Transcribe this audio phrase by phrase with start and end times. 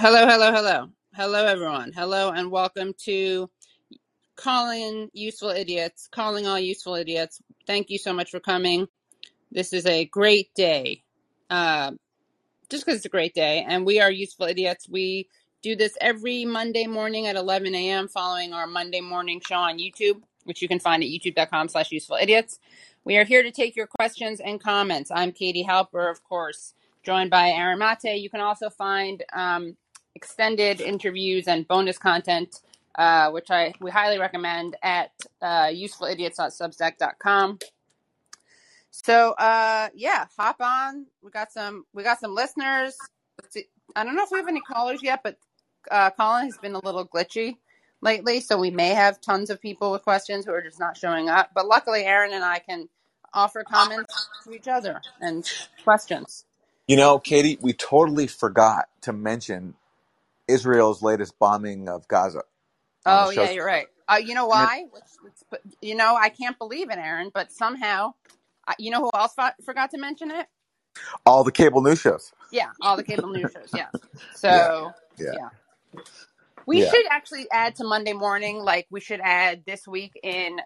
[0.00, 0.90] Hello, hello, hello.
[1.12, 1.90] Hello, everyone.
[1.92, 3.50] Hello, and welcome to
[4.36, 7.42] Calling Useful Idiots, Calling All Useful Idiots.
[7.66, 8.86] Thank you so much for coming.
[9.50, 11.02] This is a great day.
[11.50, 11.94] Uh,
[12.70, 13.66] just because it's a great day.
[13.66, 14.88] And we are Useful Idiots.
[14.88, 15.28] We
[15.62, 18.06] do this every Monday morning at 11 a.m.
[18.06, 22.18] following our Monday morning show on YouTube, which you can find at youtube.com slash useful
[22.22, 22.60] idiots.
[23.02, 25.10] We are here to take your questions and comments.
[25.12, 28.20] I'm Katie Halper, of course, joined by Aaron Maté.
[28.20, 29.76] You can also find um,
[30.18, 32.60] extended interviews and bonus content,
[32.96, 35.12] uh, which I we highly recommend at
[35.42, 37.58] uh, usefulidiots.substack.com.
[38.90, 41.06] So uh yeah, hop on.
[41.22, 42.96] We got some we got some listeners.
[43.96, 45.38] I don't know if we have any callers yet, but
[45.90, 47.56] uh Callin has been a little glitchy
[48.02, 51.28] lately, so we may have tons of people with questions who are just not showing
[51.28, 51.50] up.
[51.54, 52.88] But luckily Aaron and I can
[53.34, 55.44] offer comments to each other and
[55.84, 56.46] questions.
[56.88, 59.74] You know, Katie, we totally forgot to mention
[60.48, 62.42] Israel's latest bombing of Gaza
[63.06, 63.88] Oh yeah, you're right.
[64.08, 64.84] Uh, you know why?
[64.92, 65.44] Let's, let's
[65.80, 67.30] you know, I can't believe it, Aaron.
[67.34, 68.14] But somehow,
[68.78, 70.46] you know who else fo- forgot to mention it?
[71.26, 72.32] all the cable news shows.
[72.50, 73.72] Yeah, all the cable news shows.
[73.74, 73.88] Yeah.
[74.48, 75.50] Yeah, So yeah, yeah,
[76.66, 76.82] we yeah.
[76.82, 78.58] should actually add to Monday morning.
[78.58, 80.60] Like we should add this week in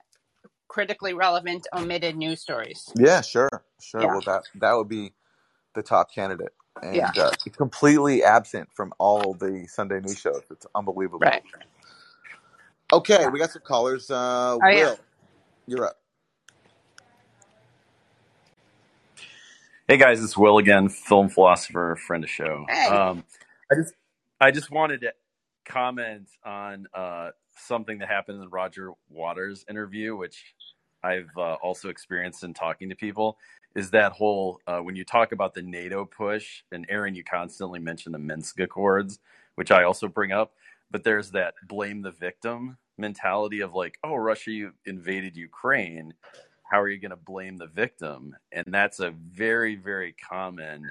[0.68, 2.88] critically relevant omitted news stories.
[2.96, 4.08] Yeah, sure, sure.
[4.08, 5.14] Yeah, Well, that that would be
[5.74, 6.52] the top candidate,
[6.92, 10.42] yeah, uh, completely absent from all the Sunday news shows.
[10.50, 11.20] It's unbelievable.
[11.20, 11.42] right.
[12.92, 14.10] Okay, we got some callers.
[14.10, 14.84] Uh, Oh yeah.
[14.84, 14.98] Will,
[15.66, 15.96] you're up.
[19.88, 22.64] Hey guys, it's Will again, film philosopher, friend of show.
[22.68, 22.86] Hey.
[22.86, 23.24] Um,
[23.70, 23.94] I just
[24.40, 25.12] I just wanted to
[25.64, 30.54] comment on uh, something that happened in the Roger Waters interview, which
[31.02, 33.38] I've uh, also experienced in talking to people.
[33.74, 37.80] Is that whole uh, when you talk about the NATO push, and Aaron, you constantly
[37.80, 39.18] mention the Minsk Accords,
[39.54, 40.52] which I also bring up,
[40.90, 46.14] but there's that blame the victim mentality of like, oh, Russia you invaded Ukraine
[46.72, 48.34] how are you going to blame the victim?
[48.50, 50.90] And that's a very, very common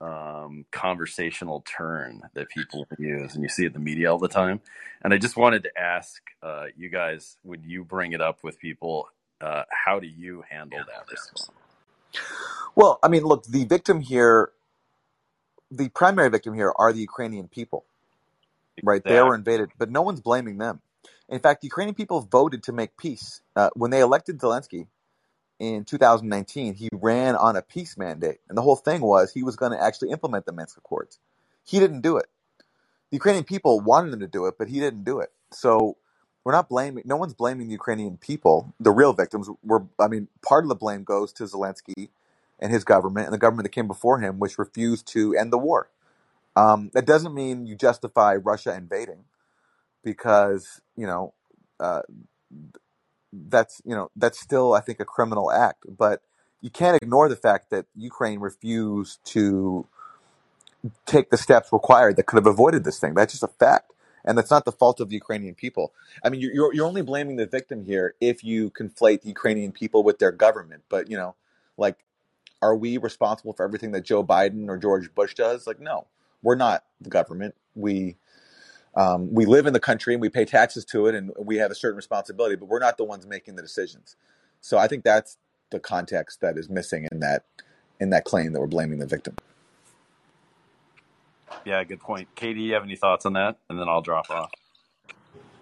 [0.00, 4.28] um, conversational turn that people use, and you see it in the media all the
[4.28, 4.60] time.
[5.02, 8.58] And I just wanted to ask uh, you guys: Would you bring it up with
[8.58, 9.08] people?
[9.40, 11.06] Uh, how do you handle that?
[12.74, 14.50] Well, I mean, look, the victim here,
[15.70, 17.84] the primary victim here, are the Ukrainian people.
[18.82, 19.02] right?
[19.02, 20.80] They were invaded, but no one's blaming them.
[21.28, 23.40] In fact, Ukrainian people voted to make peace.
[23.56, 24.86] Uh, when they elected Zelensky
[25.58, 29.56] in 2019, he ran on a peace mandate, and the whole thing was he was
[29.56, 31.18] going to actually implement the Minsk Accords.
[31.64, 32.26] He didn't do it.
[33.10, 35.30] The Ukrainian people wanted him to do it, but he didn't do it.
[35.50, 35.96] So
[36.44, 37.04] we're not blaming.
[37.06, 38.74] No one's blaming the Ukrainian people.
[38.80, 39.84] The real victims were.
[39.98, 42.08] I mean, part of the blame goes to Zelensky
[42.58, 45.58] and his government and the government that came before him, which refused to end the
[45.58, 45.90] war.
[46.56, 49.24] Um, that doesn't mean you justify Russia invading
[50.02, 51.34] because you know
[51.78, 52.02] uh,
[53.32, 55.84] that's you know that's still I think a criminal act.
[55.88, 56.22] But
[56.60, 59.86] you can't ignore the fact that Ukraine refused to
[61.06, 63.14] take the steps required that could have avoided this thing.
[63.14, 63.92] That's just a fact,
[64.24, 65.92] and that's not the fault of the Ukrainian people.
[66.22, 70.02] I mean, you're you're only blaming the victim here if you conflate the Ukrainian people
[70.02, 70.82] with their government.
[70.88, 71.34] But you know,
[71.76, 71.98] like,
[72.60, 75.66] are we responsible for everything that Joe Biden or George Bush does?
[75.66, 76.06] Like, no,
[76.42, 77.54] we're not the government.
[77.74, 78.16] We
[78.94, 81.70] um, we live in the country and we pay taxes to it and we have
[81.70, 84.16] a certain responsibility, but we're not the ones making the decisions.
[84.60, 85.36] So I think that's
[85.70, 87.44] the context that is missing in that
[88.00, 89.36] in that claim that we're blaming the victim.
[91.64, 92.28] Yeah, good point.
[92.34, 93.58] Katie, you have any thoughts on that?
[93.68, 94.50] And then I'll drop off.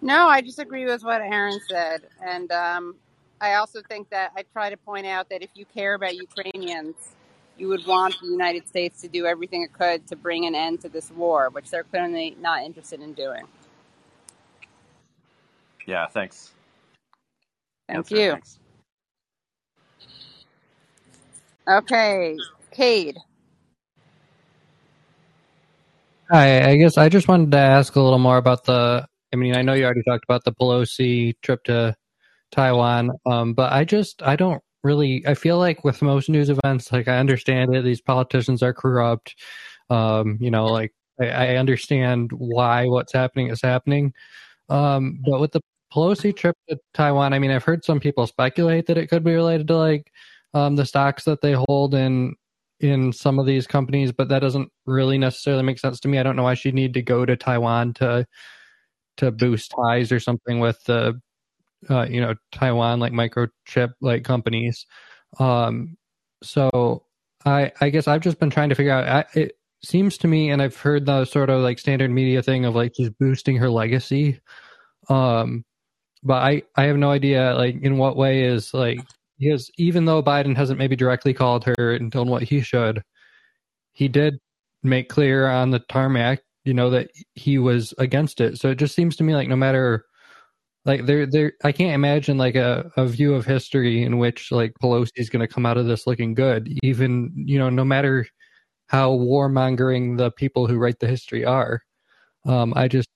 [0.02, 2.96] No, I just agree with what Aaron said, and um,
[3.40, 6.94] I also think that I try to point out that if you care about Ukrainians,
[7.58, 10.82] you would want the United States to do everything it could to bring an end
[10.82, 13.44] to this war, which they're clearly not interested in doing.
[15.86, 16.52] Yeah, thanks.
[17.88, 18.16] Thank Answer.
[18.16, 18.30] you.
[18.32, 18.58] Thanks.
[21.68, 22.36] Okay,
[22.70, 23.18] Cade.
[26.30, 29.06] Hi, I guess I just wanted to ask a little more about the.
[29.32, 31.94] I mean, I know you already talked about the Pelosi trip to
[32.52, 35.24] Taiwan, um, but I just I don't really.
[35.26, 39.36] I feel like with most news events, like I understand it, these politicians are corrupt.
[39.90, 44.12] Um, you know, like I, I understand why what's happening is happening,
[44.68, 45.60] um, but with the
[45.94, 49.34] Pelosi trip to Taiwan, I mean, I've heard some people speculate that it could be
[49.34, 50.10] related to like
[50.54, 52.34] um, the stocks that they hold in
[52.80, 56.18] in some of these companies, but that doesn't really necessarily make sense to me.
[56.18, 58.26] I don't know why she'd need to go to Taiwan to
[59.18, 61.20] to boost ties or something with the
[61.88, 64.86] uh, you know Taiwan like microchip like companies.
[65.38, 65.96] Um,
[66.42, 67.04] so
[67.44, 69.52] I I guess I've just been trying to figure out I, it,
[69.84, 72.94] seems to me, and I've heard the sort of like standard media thing of like
[72.94, 74.40] just boosting her legacy.
[75.08, 75.64] Um,
[76.22, 79.00] but I I have no idea like in what way is like
[79.38, 83.02] because even though Biden hasn't maybe directly called her and done what he should,
[83.92, 84.38] he did
[84.82, 88.58] make clear on the tarmac, you know, that he was against it.
[88.58, 90.04] So it just seems to me like no matter
[90.84, 94.72] like there there I can't imagine like a, a view of history in which like
[94.82, 98.26] Pelosi is gonna come out of this looking good, even you know, no matter
[98.88, 101.82] how warmongering the people who write the history are.
[102.46, 103.08] Um, I just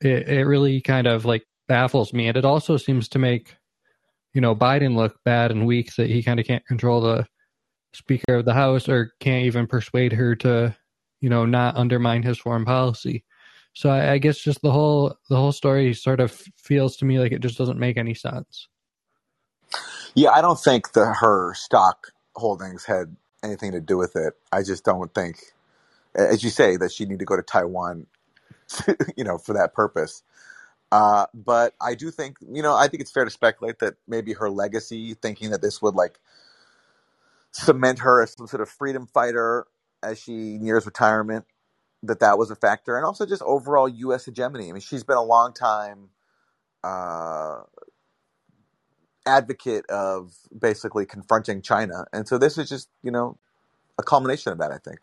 [0.00, 3.56] it, it really kind of like baffles me, and it also seems to make
[4.36, 7.26] you know Biden look bad and weak that he kind of can't control the
[7.94, 10.76] Speaker of the House or can't even persuade her to
[11.22, 13.24] you know not undermine his foreign policy.
[13.72, 17.18] So I, I guess just the whole the whole story sort of feels to me
[17.18, 18.68] like it just doesn't make any sense.
[20.14, 24.34] Yeah, I don't think the her stock holdings had anything to do with it.
[24.52, 25.38] I just don't think,
[26.14, 28.06] as you say, that she need to go to Taiwan,
[28.68, 30.22] to, you know, for that purpose.
[30.92, 34.34] Uh, but I do think, you know, I think it's fair to speculate that maybe
[34.34, 36.18] her legacy, thinking that this would like
[37.52, 39.66] cement her as some sort of freedom fighter
[40.02, 41.46] as she nears retirement,
[42.02, 44.26] that that was a factor, and also just overall U.S.
[44.26, 44.68] hegemony.
[44.68, 46.10] I mean, she's been a long time
[46.84, 47.60] uh,
[49.26, 53.38] advocate of basically confronting China, and so this is just you know
[53.98, 54.72] a culmination of that.
[54.72, 55.00] I think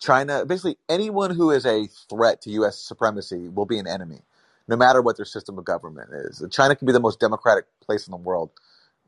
[0.00, 2.78] China, basically anyone who is a threat to U.S.
[2.78, 4.22] supremacy will be an enemy,
[4.68, 6.44] no matter what their system of government is.
[6.50, 8.50] China can be the most democratic place in the world,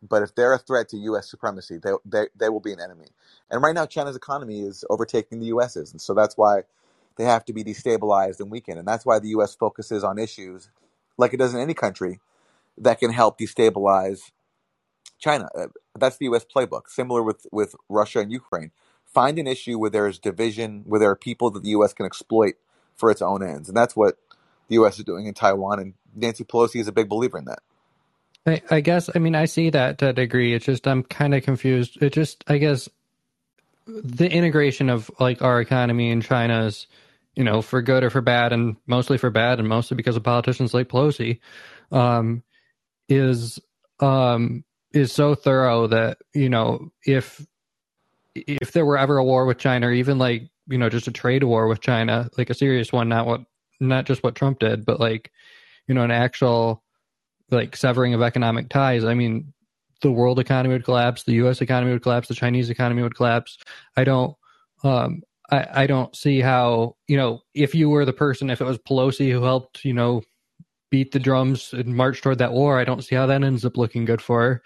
[0.06, 1.30] but if they're a threat to U.S.
[1.30, 3.08] supremacy, they they, they will be an enemy.
[3.50, 6.62] And right now, China's economy is overtaking the U.S.'s, and so that's why
[7.16, 8.78] they have to be destabilized and weakened.
[8.78, 9.54] And that's why the U.S.
[9.54, 10.70] focuses on issues
[11.18, 12.20] like it does in any country
[12.78, 14.32] that can help destabilize
[15.18, 15.48] China.
[15.56, 15.68] Uh,
[15.98, 16.44] that's the U.S.
[16.44, 16.88] playbook.
[16.88, 18.72] Similar with with Russia and Ukraine.
[19.06, 21.94] Find an issue where there is division, where there are people that the U.S.
[21.94, 22.54] can exploit
[22.96, 24.18] for its own ends, and that's what
[24.68, 24.98] the U.S.
[24.98, 25.78] is doing in Taiwan.
[25.78, 27.60] And Nancy Pelosi is a big believer in that.
[28.46, 29.10] I, I guess.
[29.14, 30.54] I mean, I see that to a degree.
[30.54, 32.00] It's just I'm kind of confused.
[32.00, 32.88] It just, I guess,
[33.86, 36.86] the integration of like our economy and China's,
[37.34, 40.22] you know, for good or for bad, and mostly for bad, and mostly because of
[40.22, 41.40] politicians like Pelosi,
[41.90, 42.42] um,
[43.08, 43.58] is
[44.00, 47.44] um, is so thorough that you know if
[48.34, 51.12] if there were ever a war with China, or even like you know just a
[51.12, 53.42] trade war with China, like a serious one, not what
[53.80, 55.30] not just what Trump did, but like
[55.86, 56.82] you know an actual
[57.50, 59.04] like severing of economic ties.
[59.04, 59.52] I mean,
[60.02, 61.60] the world economy would collapse, the U.S.
[61.60, 63.58] economy would collapse, the Chinese economy would collapse.
[63.96, 64.36] I don't.
[64.82, 68.64] Um, I, I don't see how you know if you were the person if it
[68.64, 70.22] was Pelosi who helped you know
[70.90, 72.78] beat the drums and march toward that war.
[72.78, 74.62] I don't see how that ends up looking good for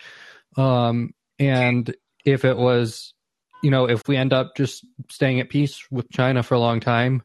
[0.56, 0.62] her.
[0.62, 3.14] Um, and if it was,
[3.62, 6.80] you know, if we end up just staying at peace with China for a long
[6.80, 7.22] time,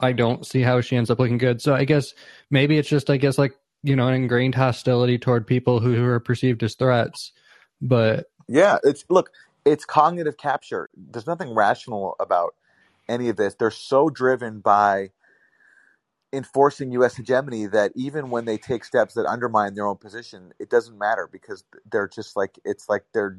[0.00, 1.60] I don't see how she ends up looking good.
[1.62, 2.14] So I guess
[2.50, 6.20] maybe it's just, I guess, like, you know, an ingrained hostility toward people who are
[6.20, 7.32] perceived as threats.
[7.80, 9.30] But yeah, it's look,
[9.64, 10.90] it's cognitive capture.
[10.96, 12.54] There's nothing rational about
[13.08, 13.54] any of this.
[13.54, 15.10] They're so driven by
[16.32, 17.16] enforcing U.S.
[17.16, 21.28] hegemony that even when they take steps that undermine their own position, it doesn't matter
[21.30, 23.38] because they're just like it's like they're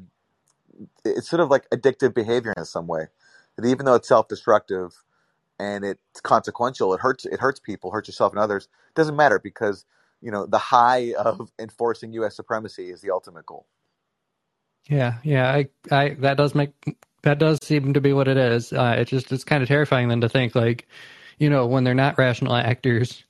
[1.04, 3.06] it's sort of like addictive behavior in some way.
[3.56, 5.04] That even though it's self-destructive
[5.62, 8.64] and it's consequential, it hurts it hurts people, hurts yourself and others.
[8.88, 9.84] It doesn't matter because
[10.20, 12.36] you know the high of enforcing U.S.
[12.36, 13.66] supremacy is the ultimate goal.
[14.88, 16.72] Yeah, yeah, I, I that does make
[17.22, 18.72] that does seem to be what it is.
[18.72, 20.88] Uh, it just it's kind of terrifying then to think like
[21.38, 23.24] you know, when they're not rational actors,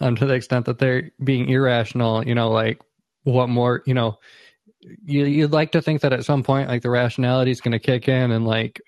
[0.00, 2.80] um, to the extent that they're being irrational, you know, like
[3.24, 4.18] what more, you know,
[5.04, 7.78] you, you'd like to think that at some point, like the rationality is going to
[7.78, 8.80] kick in and like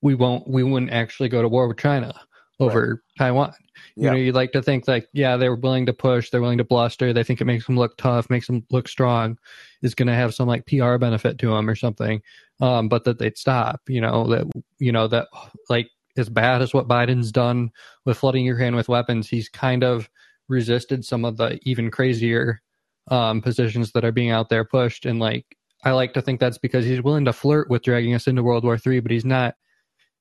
[0.00, 2.14] we won't, we wouldn't actually go to war with China
[2.58, 2.98] over right.
[3.18, 3.52] Taiwan.
[3.94, 4.10] You yeah.
[4.10, 7.12] know, you'd like to think like, yeah, they're willing to push, they're willing to bluster,
[7.12, 9.38] they think it makes them look tough, makes them look strong,
[9.82, 12.22] is going to have some like PR benefit to them or something.
[12.60, 15.28] Um, but that they'd stop, you know, that, you know, that
[15.68, 17.70] like as bad as what Biden's done
[18.04, 20.08] with flooding Ukraine with weapons, he's kind of
[20.48, 22.62] resisted some of the even crazier
[23.08, 25.06] um, positions that are being out there pushed.
[25.06, 25.44] And like,
[25.84, 28.64] I like to think that's because he's willing to flirt with dragging us into World
[28.64, 29.54] War Three, but he's not.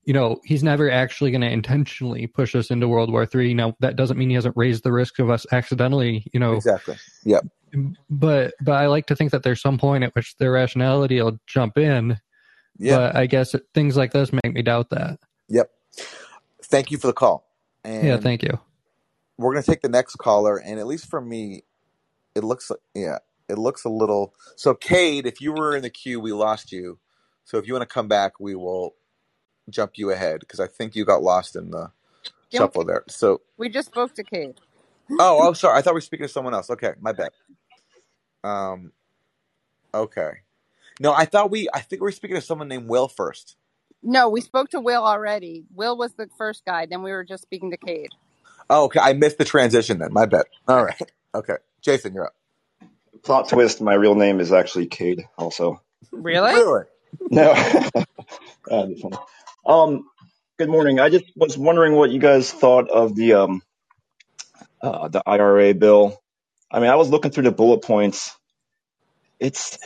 [0.05, 3.53] You know, he's never actually going to intentionally push us into World War Three.
[3.53, 6.25] Now, that doesn't mean he hasn't raised the risk of us accidentally.
[6.31, 6.97] You know, exactly.
[7.23, 7.47] Yep.
[8.09, 11.39] But but I like to think that there's some point at which their rationality will
[11.47, 12.19] jump in.
[12.77, 12.97] Yeah.
[12.97, 15.19] But I guess things like this make me doubt that.
[15.49, 15.69] Yep
[16.65, 17.47] thank you for the call.
[17.83, 18.59] And yeah, thank you.
[19.37, 21.63] We're going to take the next caller, and at least for me,
[22.35, 23.19] it looks like, yeah,
[23.49, 24.33] it looks a little.
[24.55, 26.99] So, Cade, if you were in the queue, we lost you.
[27.43, 28.95] So, if you want to come back, we will
[29.69, 31.91] jump you ahead because I think you got lost in the
[32.51, 33.03] Didn't shuffle there.
[33.07, 34.59] So, we just spoke to Cade?
[35.19, 35.77] oh, I'm sorry.
[35.77, 36.69] I thought we were speaking to someone else.
[36.69, 37.29] Okay, my bad.
[38.43, 38.91] Um,
[39.93, 40.31] okay.
[40.99, 41.67] No, I thought we.
[41.73, 43.57] I think we were speaking to someone named Will first.
[44.03, 45.65] No, we spoke to Will already.
[45.73, 46.85] Will was the first guy.
[46.85, 48.09] Then we were just speaking to Cade.
[48.69, 48.99] Oh, okay.
[49.01, 50.13] I missed the transition then.
[50.13, 50.45] My bad.
[50.67, 51.01] All right.
[51.33, 52.35] Okay, Jason, you're up.
[53.23, 55.27] Plot twist: my real name is actually Cade.
[55.37, 55.81] Also,
[56.11, 56.53] Really?
[56.53, 56.83] Really?
[57.31, 57.53] no.
[58.67, 59.17] That'd be funny.
[59.65, 60.07] Um,
[60.59, 60.99] good morning.
[60.99, 63.63] I just was wondering what you guys thought of the um,
[64.81, 66.21] uh, the IRA bill.
[66.71, 68.35] I mean, I was looking through the bullet points.
[69.39, 69.79] It's,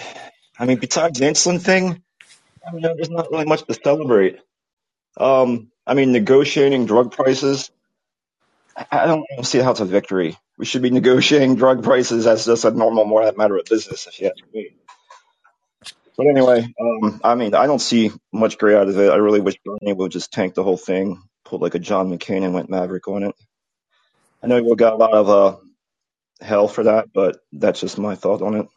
[0.60, 2.04] I mean, besides the insulin thing,
[2.68, 4.40] I mean, there's not really much to celebrate.
[5.18, 7.72] Um, I mean, negotiating drug prices.
[8.92, 10.38] I don't see how it's a victory.
[10.58, 14.20] We should be negotiating drug prices as just a normal more matter of business, if
[14.22, 14.72] you ask me.
[16.20, 19.10] But anyway, um, I mean, I don't see much great out of it.
[19.10, 22.44] I really wish Bernie would just tank the whole thing, pulled like a John McCain
[22.44, 23.36] and went Maverick on it.
[24.44, 25.58] I know we got a lot of uh,
[26.46, 28.68] hell for that, but that's just my thought on it.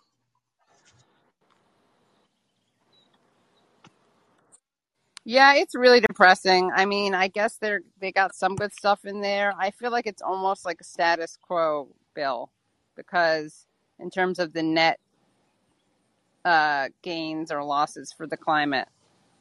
[5.25, 6.71] Yeah, it's really depressing.
[6.73, 9.53] I mean, I guess they're they got some good stuff in there.
[9.59, 12.53] I feel like it's almost like a status quo bill
[12.97, 13.67] because
[13.99, 15.01] in terms of the net
[16.45, 18.89] uh, gains or losses for the climate,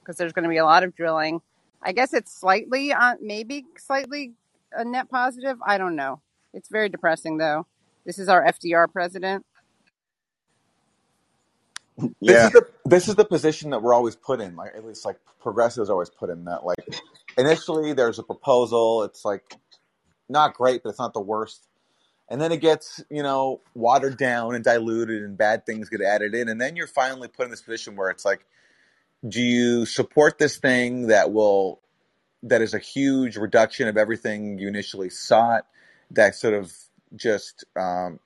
[0.01, 1.41] because there's going to be a lot of drilling.
[1.83, 4.33] I guess it's slightly, uh, maybe slightly
[4.73, 5.57] a net positive.
[5.65, 6.21] I don't know.
[6.53, 7.67] It's very depressing though.
[8.05, 9.45] This is our FDR president.
[12.27, 14.55] This Yeah, is the this is the position that we're always put in.
[14.55, 16.65] Like at least like progressives always put in that.
[16.65, 16.79] Like
[17.37, 19.03] initially there's a proposal.
[19.03, 19.57] It's like
[20.29, 21.67] not great, but it's not the worst.
[22.31, 26.33] And then it gets you know watered down and diluted, and bad things get added
[26.33, 28.45] in, and then you're finally put in this position where it's like,
[29.27, 31.81] do you support this thing that will
[32.43, 35.67] that is a huge reduction of everything you initially sought,
[36.09, 36.73] that sort of
[37.15, 38.19] just um,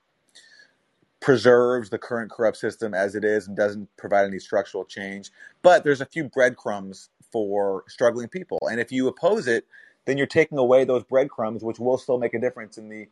[1.19, 5.31] preserves the current corrupt system as it is and doesn't provide any structural change.
[5.63, 8.59] But there's a few breadcrumbs for struggling people.
[8.69, 9.65] And if you oppose it,
[10.05, 13.07] then you're taking away those breadcrumbs, which will still make a difference in the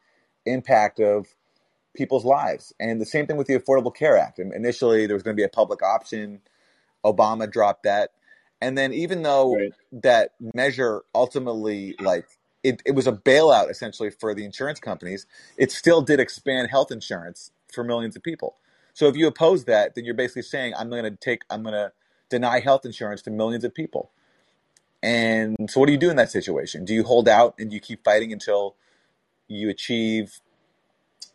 [0.45, 1.27] impact of
[1.95, 2.73] people's lives.
[2.79, 4.39] And the same thing with the Affordable Care Act.
[4.39, 6.41] And initially, there was going to be a public option.
[7.05, 8.11] Obama dropped that.
[8.61, 9.73] And then, even though right.
[9.91, 12.25] that measure ultimately, like,
[12.63, 15.25] it, it was a bailout essentially for the insurance companies,
[15.57, 18.55] it still did expand health insurance for millions of people.
[18.93, 21.73] So if you oppose that, then you're basically saying, I'm going to take, I'm going
[21.73, 21.91] to
[22.29, 24.11] deny health insurance to millions of people.
[25.01, 26.85] And so what do you do in that situation?
[26.85, 28.75] Do you hold out and you keep fighting until
[29.55, 30.39] you achieve,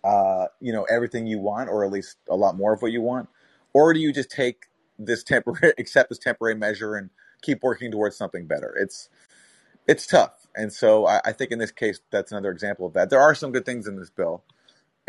[0.04, 3.02] uh, you know, everything you want, or at least a lot more of what you
[3.02, 3.28] want?
[3.72, 4.66] Or do you just take
[4.98, 7.10] this temporary, accept this temporary measure and
[7.42, 8.74] keep working towards something better?
[8.78, 9.08] It's,
[9.86, 10.46] it's tough.
[10.56, 13.10] And so I, I think in this case, that's another example of that.
[13.10, 14.44] There are some good things in this bill.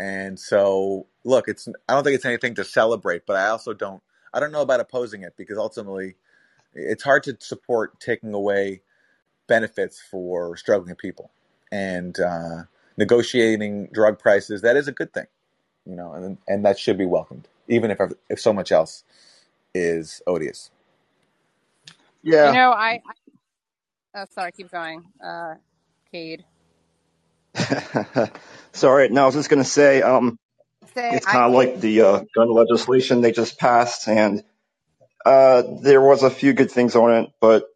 [0.00, 4.02] And so, look, it's I don't think it's anything to celebrate, but I also don't
[4.32, 6.16] I don't know about opposing it because ultimately,
[6.74, 8.82] it's hard to support taking away
[9.48, 11.30] benefits for struggling people
[11.72, 12.62] and uh,
[12.96, 14.62] negotiating drug prices.
[14.62, 15.26] That is a good thing,
[15.86, 17.98] you know, and and that should be welcomed, even if
[18.30, 19.04] if so much else
[19.74, 20.70] is odious.
[22.22, 22.52] Yeah, You yeah.
[22.52, 23.02] know, I.
[24.14, 25.54] I oh, sorry, keep going, uh,
[26.12, 26.44] Cade.
[28.72, 30.38] Sorry, no, I was just gonna say, um,
[30.94, 34.44] Say it's kind of like the uh, gun legislation they just passed, and
[35.26, 37.66] uh, there was a few good things on it, but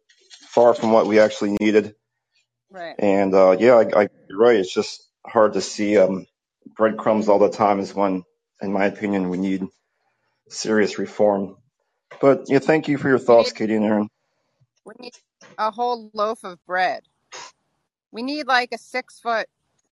[0.49, 1.95] far from what we actually needed.
[2.71, 2.97] right.
[2.99, 4.57] And uh, yeah, I, I, you're right.
[4.57, 6.27] It's just hard to see um,
[6.77, 8.23] breadcrumbs all the time is when,
[8.61, 9.67] in my opinion, we need
[10.49, 11.57] serious reform.
[12.21, 14.09] But yeah, thank you for your thoughts, Katie and Aaron.
[14.85, 15.13] we need
[15.57, 17.03] a whole loaf of bread.
[18.11, 19.47] We need like a six foot,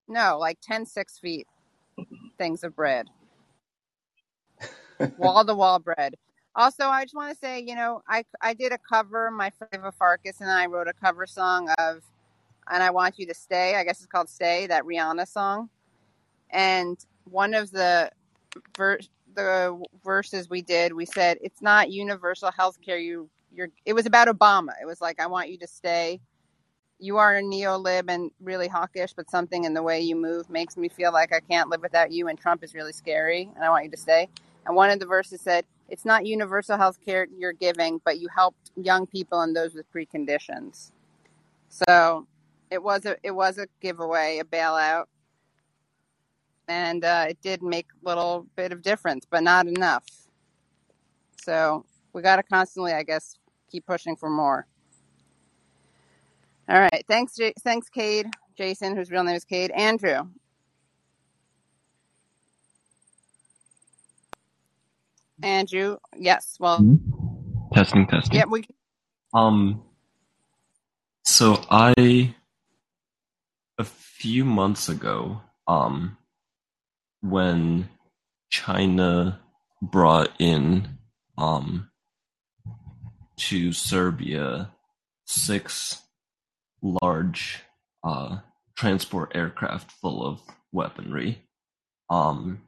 [0.08, 1.48] no, like 10 six feet
[2.38, 3.10] things of bread,
[5.18, 6.16] wall to wall bread.
[6.56, 9.84] Also, I just want to say, you know, I I did a cover, my friend
[9.98, 12.04] Farkas and I wrote a cover song of,
[12.72, 13.76] and I want you to stay.
[13.76, 15.70] I guess it's called "Stay," that Rihanna song.
[16.50, 18.12] And one of the
[18.78, 19.00] ver-
[19.36, 22.98] the verses we did, we said it's not universal health care.
[22.98, 23.70] You you're.
[23.86, 24.74] It was about Obama.
[24.82, 26.20] It was like I want you to stay.
[27.00, 30.78] You are a neo-lib and really hawkish, but something in the way you move makes
[30.78, 32.28] me feel like I can't live without you.
[32.28, 34.30] And Trump is really scary, and I want you to stay.
[34.66, 38.30] And one of the verses said, "It's not universal health care you're giving, but you
[38.30, 40.92] helped young people and those with preconditions."
[41.70, 42.28] So
[42.74, 45.06] it was a it was a giveaway, a bailout,
[46.68, 50.04] and uh, it did make a little bit of difference, but not enough.
[51.44, 53.36] So we got to constantly, I guess,
[53.72, 54.66] keep pushing for more.
[56.68, 57.06] All right.
[57.08, 58.28] Thanks, J- thanks, Cade.
[58.58, 59.72] Jason, whose real name is Cade.
[59.72, 60.24] Andrew.
[65.44, 65.98] Andrew.
[66.18, 66.56] Yes.
[66.60, 66.88] Well,
[67.74, 68.38] Testing, testing.
[68.38, 68.66] yeah, we
[69.34, 69.84] Um,
[71.26, 72.34] so I,
[73.78, 76.18] a few months ago, um,
[77.22, 77.90] when
[78.50, 79.40] China
[79.82, 80.98] brought in,
[81.38, 81.90] um,
[83.36, 84.72] to Serbia
[85.26, 86.02] six
[86.82, 87.62] large,
[88.04, 88.40] uh,
[88.76, 91.42] transport aircraft full of weaponry.
[92.10, 92.62] Um,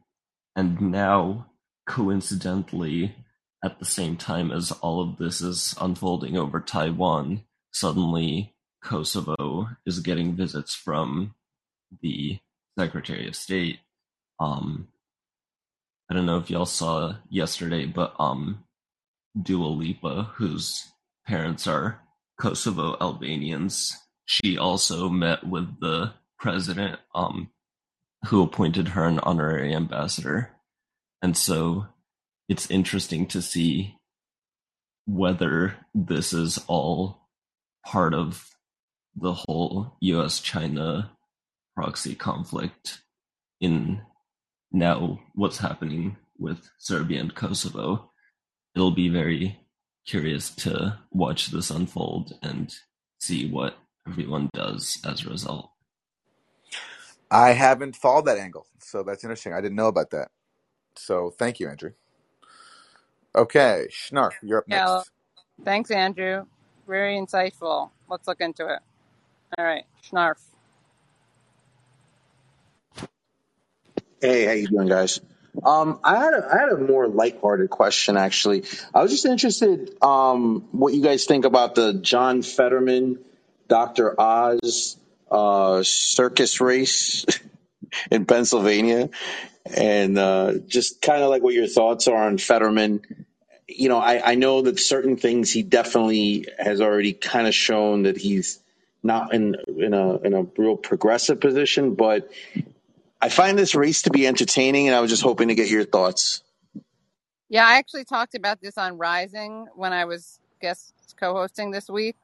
[0.56, 1.52] and now,
[1.86, 3.16] coincidentally,
[3.64, 8.55] at the same time as all of this is unfolding over Taiwan, suddenly
[8.86, 11.34] Kosovo is getting visits from
[12.02, 12.40] the
[12.78, 13.80] Secretary of State.
[14.40, 14.90] Um,
[16.10, 18.64] I don't know if y'all saw yesterday, but um,
[19.42, 20.92] Dua Lipa, whose
[21.26, 22.00] parents are
[22.40, 27.50] Kosovo Albanians, she also met with the president, um,
[28.28, 30.52] who appointed her an honorary ambassador.
[31.24, 31.88] And so
[32.48, 33.98] it's interesting to see
[35.08, 37.30] whether this is all
[37.84, 38.55] part of
[39.16, 41.12] the whole US China
[41.76, 43.02] proxy conflict
[43.60, 44.02] in
[44.72, 48.12] now what's happening with Serbia and Kosovo.
[48.76, 49.60] It'll be very
[50.06, 52.74] curious to watch this unfold and
[53.20, 55.72] see what everyone does as a result.
[57.32, 59.54] I haven't followed that angle, so that's interesting.
[59.54, 60.30] I didn't know about that.
[60.96, 61.92] So thank you, Andrew.
[63.34, 64.86] Okay, Schnarf, you're up yeah.
[64.86, 65.12] next.
[65.64, 66.46] Thanks, Andrew.
[66.88, 67.90] Very insightful.
[68.08, 68.80] Let's look into it.
[69.58, 69.86] All right.
[70.12, 70.38] Schnarf.
[74.22, 75.22] Hey, how you doing, guys?
[75.64, 78.66] Um, I had a, I had a more lighthearted question actually.
[78.94, 83.20] I was just interested um, what you guys think about the John Fetterman,
[83.70, 84.20] Dr.
[84.20, 84.98] Oz
[85.32, 87.26] uh, circus race
[88.12, 89.10] in Pennsylvania,
[89.66, 93.02] and uh, just kind of like what your thoughts are on Fetterman.
[93.68, 98.04] You know, I, I know that certain things he definitely has already kind of shown
[98.04, 98.60] that he's
[99.06, 102.32] not in in a in a real progressive position, but
[103.22, 105.86] I find this race to be entertaining, and I was just hoping to get your
[105.86, 106.44] thoughts.
[107.48, 112.16] Yeah, I actually talked about this on Rising when I was guest co-hosting this week,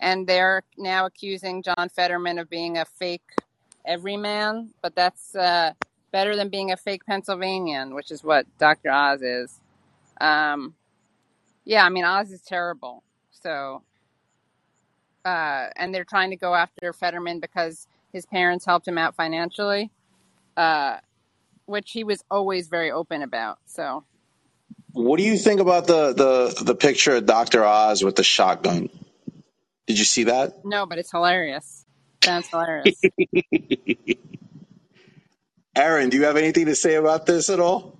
[0.00, 3.22] and they're now accusing John Fetterman of being a fake
[3.84, 5.72] everyman, but that's uh,
[6.10, 8.90] better than being a fake Pennsylvanian, which is what Dr.
[8.90, 9.60] Oz is.
[10.20, 10.74] Um,
[11.64, 13.04] yeah, I mean Oz is terrible.
[13.30, 13.82] So,
[15.24, 19.90] uh, and they're trying to go after Fetterman because his parents helped him out financially,
[20.56, 20.98] uh,
[21.66, 23.58] which he was always very open about.
[23.66, 24.04] So,
[24.92, 28.90] What do you think about the the the picture of Doctor Oz with the shotgun?
[29.86, 30.54] Did you see that?
[30.64, 31.86] no, but it's hilarious.
[32.22, 33.08] Sounds hilarious.
[35.76, 37.98] Aaron, do you have anything to say about this at all?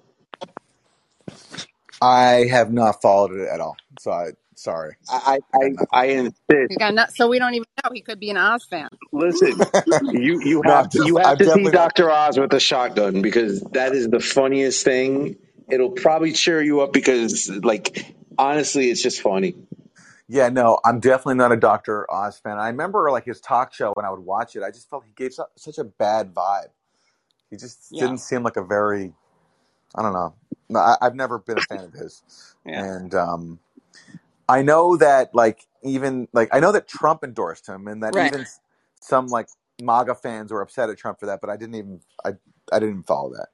[2.02, 4.96] I have not followed it at all, so I sorry.
[5.08, 5.88] I I I got nothing.
[5.92, 6.78] I insist.
[6.78, 7.90] Got not, so we don't even know.
[7.94, 8.88] He could be an Oz fan.
[9.12, 9.66] Listen,
[10.00, 11.88] you you have I'm to you have I'm to see definitely not.
[11.88, 15.36] Doctor Oz with the shotgun because that is the funniest thing.
[15.70, 19.56] It'll probably cheer you up because, like, honestly, it's just funny.
[20.28, 22.10] Yeah, no, I'm definitely not a Dr.
[22.10, 22.58] Oz fan.
[22.58, 24.62] I remember like his talk show when I would watch it.
[24.64, 26.70] I just felt he gave such a bad vibe.
[27.50, 29.14] He just Yeah, didn't seem like a very,
[29.94, 30.34] I don't know.
[30.70, 32.22] No, I, I've never been a fan of his,
[32.66, 32.86] yeah.
[32.86, 33.60] and um,
[34.50, 38.18] I know that like even like I know that Trump endorsed him, and that Right.
[38.18, 38.46] even
[39.00, 39.48] some like
[39.80, 41.40] MAGA fans were upset at Trump for that.
[41.42, 42.30] But I didn't even I
[42.72, 43.48] I didn't even follow that.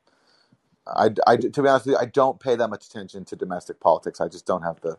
[0.87, 3.80] I, I to be honest with you, I don't pay that much attention to domestic
[3.80, 4.20] politics.
[4.20, 4.98] I just don't have the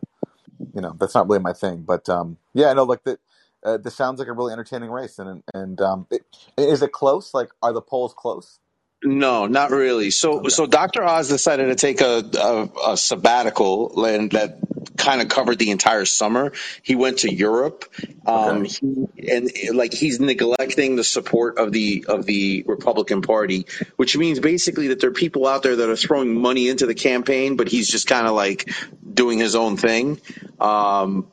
[0.74, 1.82] you know that's not really my thing.
[1.82, 3.20] But um, yeah, I know like that.
[3.64, 6.22] Uh, this sounds like a really entertaining race, and and um, it,
[6.58, 7.34] is it close?
[7.34, 8.60] Like, are the polls close?
[9.04, 10.10] No, not really.
[10.10, 11.04] So, Okay, so Dr.
[11.04, 14.58] Oz decided to take a, a, a sabbatical and that
[14.98, 16.52] kind of covered the entire summer.
[16.82, 17.84] He went to Europe.
[18.26, 18.68] Um, okay,
[19.16, 24.40] he, and like he's neglecting the support of the of the Republican Party, which means
[24.40, 27.68] basically that there are people out there that are throwing money into the campaign, but
[27.68, 28.70] he's just kind of like
[29.14, 30.20] doing his own thing.
[30.60, 31.32] Um,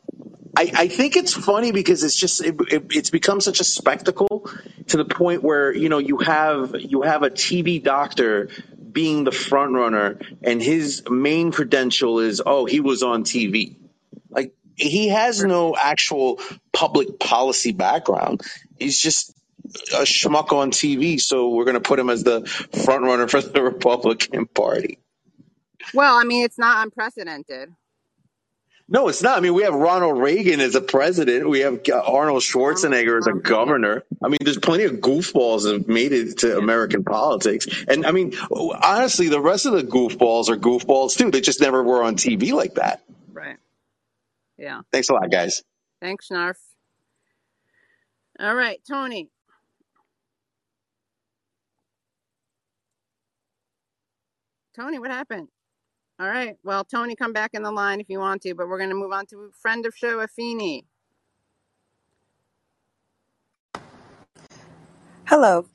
[0.58, 4.49] I, I think it's funny because it's just it, it, it's become such a spectacle
[4.88, 8.49] to the point where you know you have you have a TV doctor
[8.95, 13.75] being the front runner and his main credential is oh he was on TV
[14.29, 16.39] like he has no actual
[16.73, 18.41] public policy background.
[18.79, 19.36] He's just
[19.93, 22.45] a schmuck on TV so we're going to put him as the
[22.86, 24.97] front runner for the Republican Party.
[25.93, 27.73] Well, I mean, it's not unprecedented.
[28.88, 29.38] No, it's not.
[29.38, 31.50] I mean, we have Ronald Reagan as a president.
[31.50, 34.04] We have Arnold Schwarzenegger as a governor.
[34.24, 37.67] I mean, there's plenty of goofballs that have made it to American politics.
[37.88, 41.32] And I mean, honestly, the rest of the goofballs are goofballs too.
[41.32, 43.02] They just never were on TV like that.
[43.34, 43.58] Right.
[44.58, 44.82] Yeah.
[44.91, 45.63] Thanks a lot, guys.
[46.00, 46.58] Thanks, Narf.
[48.39, 49.30] All right, Tony.
[54.76, 55.48] Tony, what happened?
[56.19, 56.58] All right.
[56.63, 58.95] Well, Tony, come back in the line if you want to, but we're going to
[58.95, 60.84] move on to friend of show, Afeni.
[65.28, 65.65] Hello.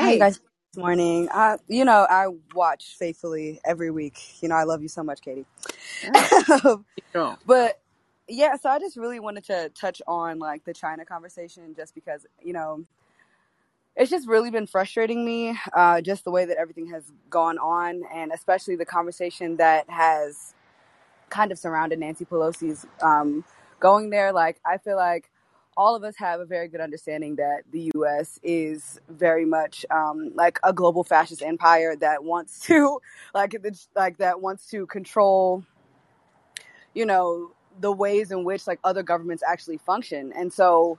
[0.00, 0.20] How you Hey.
[0.20, 0.38] guys
[0.74, 1.28] this morning?
[1.32, 4.18] Uh, you know, I watch faithfully every week.
[4.42, 5.46] You know, I love you so much, Katie.
[6.02, 6.24] Yeah.
[7.14, 7.38] Sure.
[7.46, 7.80] but
[8.28, 12.26] yeah, so I just really wanted to touch on like the China conversation just because,
[12.42, 12.84] you know,
[14.00, 18.02] it's just really been frustrating me, uh, just the way that everything has gone on
[18.12, 20.54] and especially the conversation that has
[21.28, 23.44] kind of surrounded Nancy Pelosi's um,
[23.78, 24.32] going there.
[24.32, 25.30] Like, I feel like
[25.76, 28.40] all of us have a very good understanding that the U.S.
[28.42, 33.00] is very much um, like a global fascist empire that wants to,
[33.34, 33.54] like,
[33.94, 35.62] like that wants to control,
[36.94, 40.32] you know, the ways in which like other governments actually function.
[40.34, 40.98] And so,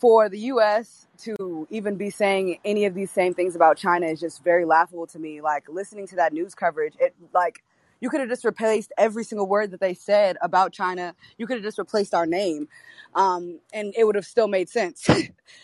[0.00, 1.06] for the U.S.
[1.18, 5.06] to even be saying any of these same things about China is just very laughable
[5.08, 5.40] to me.
[5.42, 7.62] Like listening to that news coverage, it like
[8.00, 11.14] you could have just replaced every single word that they said about China.
[11.38, 12.68] You could have just replaced our name,
[13.14, 15.06] um, and it would have still made sense.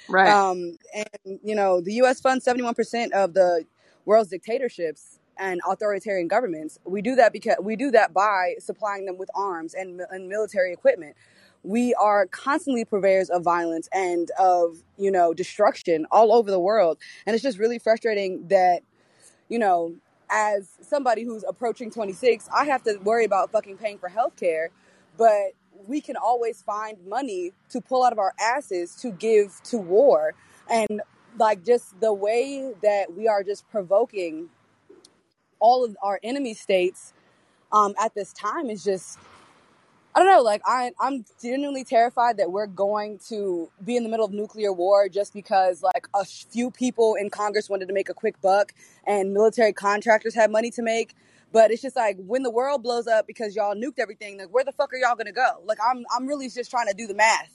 [0.09, 0.29] Right.
[0.33, 2.21] um, and you know, the U.S.
[2.21, 3.65] funds seventy one percent of the
[4.05, 6.79] world's dictatorships and authoritarian governments.
[6.85, 10.73] We do that because we do that by supplying them with arms and, and military
[10.73, 11.17] equipment.
[11.67, 16.99] We are constantly purveyors of violence and of you know destruction all over the world,
[17.27, 18.83] and it's just really frustrating that
[19.49, 19.95] you know,
[20.31, 24.69] as somebody who's approaching 26, I have to worry about fucking paying for healthcare,
[25.17, 25.53] but
[25.87, 30.35] we can always find money to pull out of our asses to give to war.
[30.69, 31.03] And
[31.39, 34.49] like just the way that we are just provoking
[35.61, 37.13] all of our enemy states
[37.73, 39.19] um, at this time is just
[40.17, 44.11] I don't know, like I I'm genuinely terrified that we're going to be in the
[44.11, 48.11] middle of nuclear war just because like a few people in Congress wanted to make
[48.11, 48.75] a quick buck
[49.07, 51.17] and military contractors have money to make.
[51.53, 54.65] But it's just like when the world blows up because y'all nuked everything, like where
[54.65, 55.63] the fuck are y'all gonna go?
[55.67, 57.51] Like I'm I'm really just trying to do the math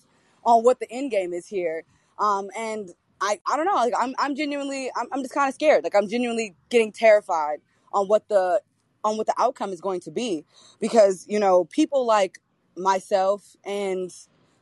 [0.46, 1.86] on what the end game is here.
[2.20, 5.86] Um and I, I don't know, like I'm I'm genuinely I'm I'm just kinda scared.
[5.86, 7.62] Like I'm genuinely getting terrified
[7.94, 8.62] on what the
[9.04, 10.46] on what the outcome is going to be.
[10.82, 12.40] Because, you know, people like
[12.76, 14.14] myself and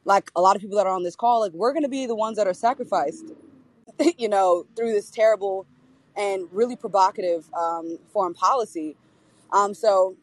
[0.05, 2.05] like a lot of people that are on this call, like we're going to be
[2.05, 3.31] the ones that are sacrificed,
[4.17, 5.65] you know, through this terrible
[6.15, 8.95] and really provocative um, foreign policy.
[9.51, 10.15] Um, so,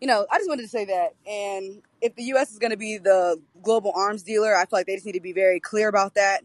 [0.00, 1.14] you know, I just wanted to say that.
[1.26, 2.52] And if the U.S.
[2.52, 5.20] is going to be the global arms dealer, I feel like they just need to
[5.20, 6.42] be very clear about that.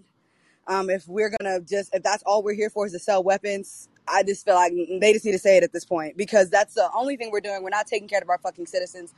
[0.67, 3.88] Um, if we're gonna just, if that's all we're here for is to sell weapons,
[4.06, 6.74] I just feel like they just need to say it at this point because that's
[6.74, 7.63] the only thing we're doing.
[7.63, 9.13] We're not taking care of our fucking citizens.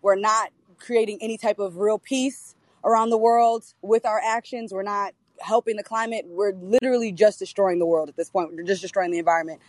[0.00, 4.72] We're not creating any type of real peace around the world with our actions.
[4.72, 6.24] We're not helping the climate.
[6.28, 8.50] We're literally just destroying the world at this point.
[8.54, 9.60] We're just destroying the environment.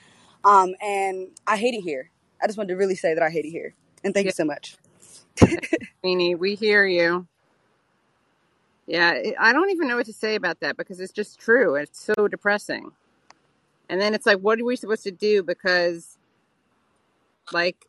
[0.44, 2.12] Um, and I hate it here.
[2.42, 3.74] I just wanted to really say that I hate it here.
[4.04, 4.78] And thank Yeah, you so much.
[5.38, 7.28] Afeni, we hear you.
[8.88, 11.76] Yeah, I don't even know what to say about that because it's just true.
[11.76, 12.92] It's so depressing.
[13.90, 15.42] And then it's like, what are we supposed to do?
[15.42, 16.18] Because
[17.52, 17.88] like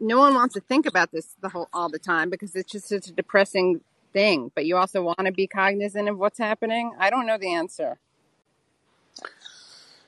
[0.00, 2.88] no one wants to think about this the whole all the time because it's just
[2.88, 3.80] such a depressing
[4.12, 4.52] thing.
[4.54, 6.92] But you also want to be cognizant of what's happening.
[6.98, 7.98] I don't know the answer.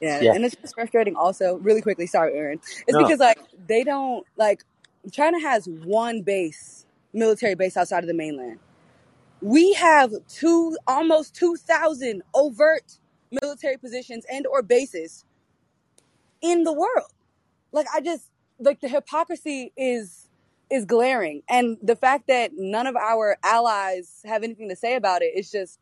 [0.01, 0.35] Yeah, Yeah.
[0.35, 2.61] and it's just frustrating also, really quickly, sorry, Aaron.
[2.89, 3.05] It's No.
[3.05, 4.65] because like they don't like
[5.13, 8.61] China has one base, military base outside of the mainland.
[9.43, 12.99] We have two almost two thousand overt
[13.43, 15.25] military positions and or bases
[16.43, 17.13] in the world.
[17.73, 18.30] Like I just
[18.61, 20.29] like the hypocrisy is
[20.71, 21.43] is glaring.
[21.49, 25.39] And the fact that none of our allies have anything to say about it it
[25.39, 25.81] is just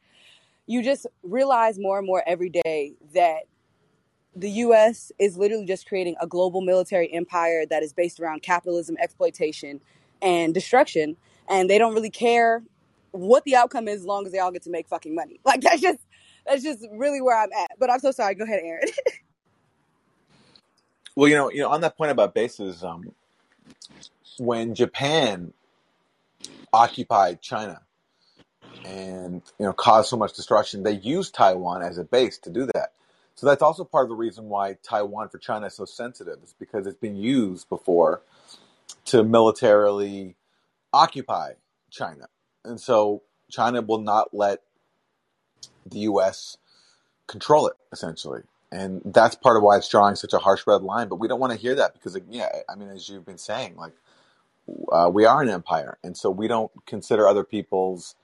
[0.67, 3.43] you just realize more and more every day that
[4.37, 8.97] the US is literally just creating a global military empire that is based around capitalism,
[9.01, 9.81] exploitation,
[10.23, 11.17] and destruction.
[11.49, 12.63] And they don't really care
[13.11, 15.41] what the outcome is as long as they all get to make fucking money.
[15.45, 16.01] Like that's just
[16.47, 17.73] that's just really where I'm at.
[17.79, 18.35] But I'm so sorry.
[18.35, 18.89] Go ahead, Aaron.
[21.19, 23.13] Well, you know, you know, on that point about bases, um,
[24.39, 25.53] when Japan
[26.73, 27.81] occupied China
[28.85, 32.67] and you know caused so much destruction, they used Taiwan as a base to do
[32.67, 32.93] that.
[33.35, 36.55] So that's also part of the reason why Taiwan for China is so sensitive, is
[36.57, 38.23] because it's been used before
[39.07, 40.37] to militarily
[40.93, 41.55] occupy
[41.91, 42.29] China,
[42.65, 44.63] and so China will not let
[45.85, 46.59] the U.S.
[47.27, 51.09] control it essentially, and that's part of why it's drawing such a harsh red line.
[51.09, 53.77] But we don't want to hear that because, yeah, I mean, as you've been saying,
[53.77, 53.95] like
[54.93, 58.17] uh, we are an empire, and so we don't consider other people's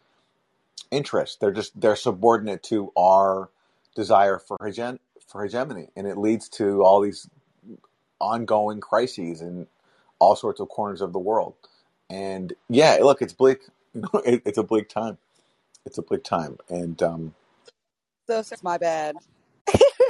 [0.91, 1.37] interests.
[1.37, 3.51] They're just they're subordinate to our
[3.97, 7.29] desire for hegen- for hegemony, and it leads to all these
[8.21, 9.69] ongoing crises in
[10.21, 11.55] all sorts of corners of the world.
[12.11, 13.61] And yeah, look, it's bleak.
[14.27, 15.19] it, it's a bleak time.
[15.87, 17.35] It's a bleak time, and um,
[18.29, 19.17] So it's my bad.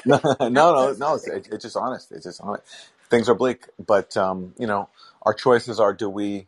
[0.05, 1.15] No, no, no, no.
[1.15, 2.13] It's, it's just honest.
[2.13, 2.65] It's just honest.
[3.11, 4.89] Things are bleak, but um, you know,
[5.23, 6.47] our choices are: do we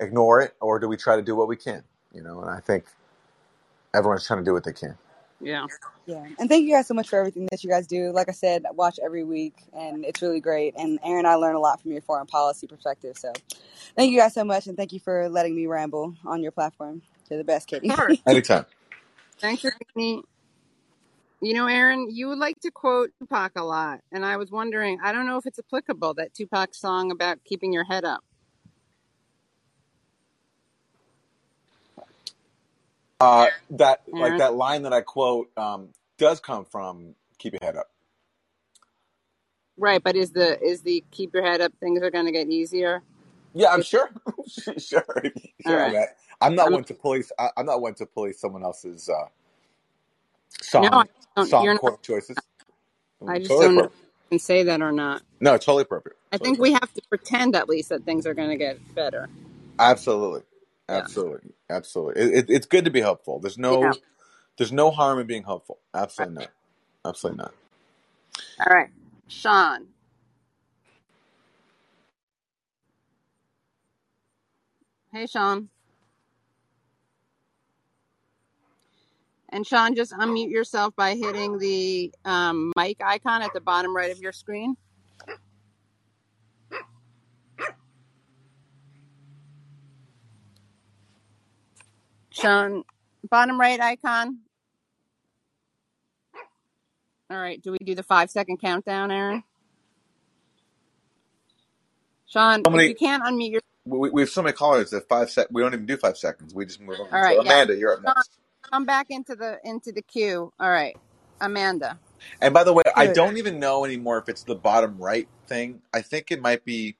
[0.00, 1.84] ignore it, or do we try to do what we can?
[2.12, 2.84] You know, and I think
[3.94, 4.96] everyone's trying to do what they can.
[5.40, 5.66] Yeah.
[6.06, 6.24] Yeah.
[6.38, 8.12] And thank you guys so much for everything that you guys do.
[8.12, 10.74] Like I said, I watch every week and it's really great.
[10.78, 13.18] And Aaron, I learn a lot from your foreign policy perspective.
[13.18, 13.32] So
[13.96, 14.66] thank you guys so much.
[14.66, 17.02] And thank you for letting me ramble on your platform.
[17.28, 17.90] You're the best, Katie.
[17.90, 18.18] Of course.
[18.26, 18.66] Anytime.
[19.38, 20.22] Thanks for me.
[21.40, 24.98] You know, Aaron, you would like to quote Tupac a lot, and I was wondering,
[25.02, 28.24] I don't know if it's applicable that Tupac song about keeping your head up.
[33.20, 37.76] Uh, that like that line that I quote um, does come from "Keep Your Head
[37.76, 37.88] Up."
[39.76, 40.02] right?
[40.02, 41.72] But is the is the keep your head up?
[41.80, 43.02] Things are going to get easier.
[43.54, 44.10] Yeah, I'm sure,
[44.48, 45.04] sure, sure.
[45.64, 45.92] I'm, right.
[45.92, 46.08] not,
[46.40, 47.32] I'm not I'm, one to police.
[47.38, 49.26] I, I'm not one to police someone else's uh,
[50.78, 51.52] no, I song don't.
[51.52, 51.84] song You're not.
[52.02, 52.48] choices.
[53.26, 54.00] I mm, just Totally don't know if appropriate.
[54.30, 55.22] you can say that or not.
[55.40, 56.16] No, totally appropriate.
[56.32, 56.74] I Totally think we appropriate.
[56.74, 59.28] have to pretend at least that things are going to get better.
[59.78, 60.42] Absolutely,
[60.90, 61.06] Yeah.
[61.06, 62.22] absolutely, absolutely.
[62.22, 63.40] It, it, it's good to be helpful.
[63.40, 63.78] There's Yeah.
[63.80, 64.00] no,
[64.58, 65.80] there's no harm in being hopeful.
[66.18, 66.28] Right.
[66.28, 66.52] Absolutely not.
[67.06, 67.54] Absolutely not.
[68.60, 68.90] All right.
[69.28, 69.88] Sean.
[75.12, 75.70] Hey, Sean.
[79.56, 84.12] And Sean, just unmute yourself by hitting the um, mic icon at the bottom right
[84.12, 84.76] of your screen.
[92.28, 92.84] Sean,
[93.30, 94.40] bottom right icon.
[97.30, 97.58] All right.
[97.62, 99.42] Do we do the five second countdown, Aaron?
[102.26, 102.88] Sean, many.
[102.88, 103.60] you can't unmute your.
[103.86, 105.46] We, we have so many callers that five sec.
[105.50, 106.54] We don't even do five seconds.
[106.54, 107.06] We just move on.
[107.06, 107.46] All right, So right.
[107.46, 107.52] Yeah.
[107.52, 108.22] Amanda, you're up Sean,
[108.66, 108.72] next.
[108.72, 110.52] come back into the into the queue.
[110.60, 110.98] All right.
[111.40, 112.00] Amanda.
[112.40, 115.82] And by the way, I don't even know anymore if it's the bottom right thing.
[115.94, 116.96] I think it might be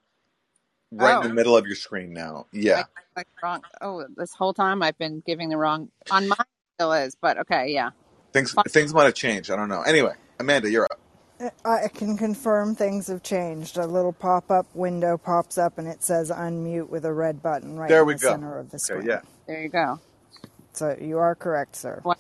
[0.93, 2.47] right in the Oh, middle of your screen now.
[2.75, 2.85] I Yeah.
[3.17, 3.63] like wrong.
[3.81, 5.91] Oh, this whole time I've been giving the wrong.
[6.11, 6.39] On mine
[6.79, 7.91] still is, but okay, yeah.
[8.33, 8.65] Things Fine.
[8.69, 9.51] things might have changed.
[9.51, 9.83] I don't know.
[9.83, 11.01] Anyway, Amanda, you're up.
[11.65, 13.79] I can confirm things have changed.
[13.79, 17.79] A little pop up window pops up and it says unmute with a red button
[17.79, 18.39] right There in we the go.
[18.39, 19.07] center of the Okay, screen.
[19.07, 19.23] yeah.
[19.49, 20.01] There you go.
[20.77, 22.05] So you are correct, sir.
[22.05, 22.17] Wow.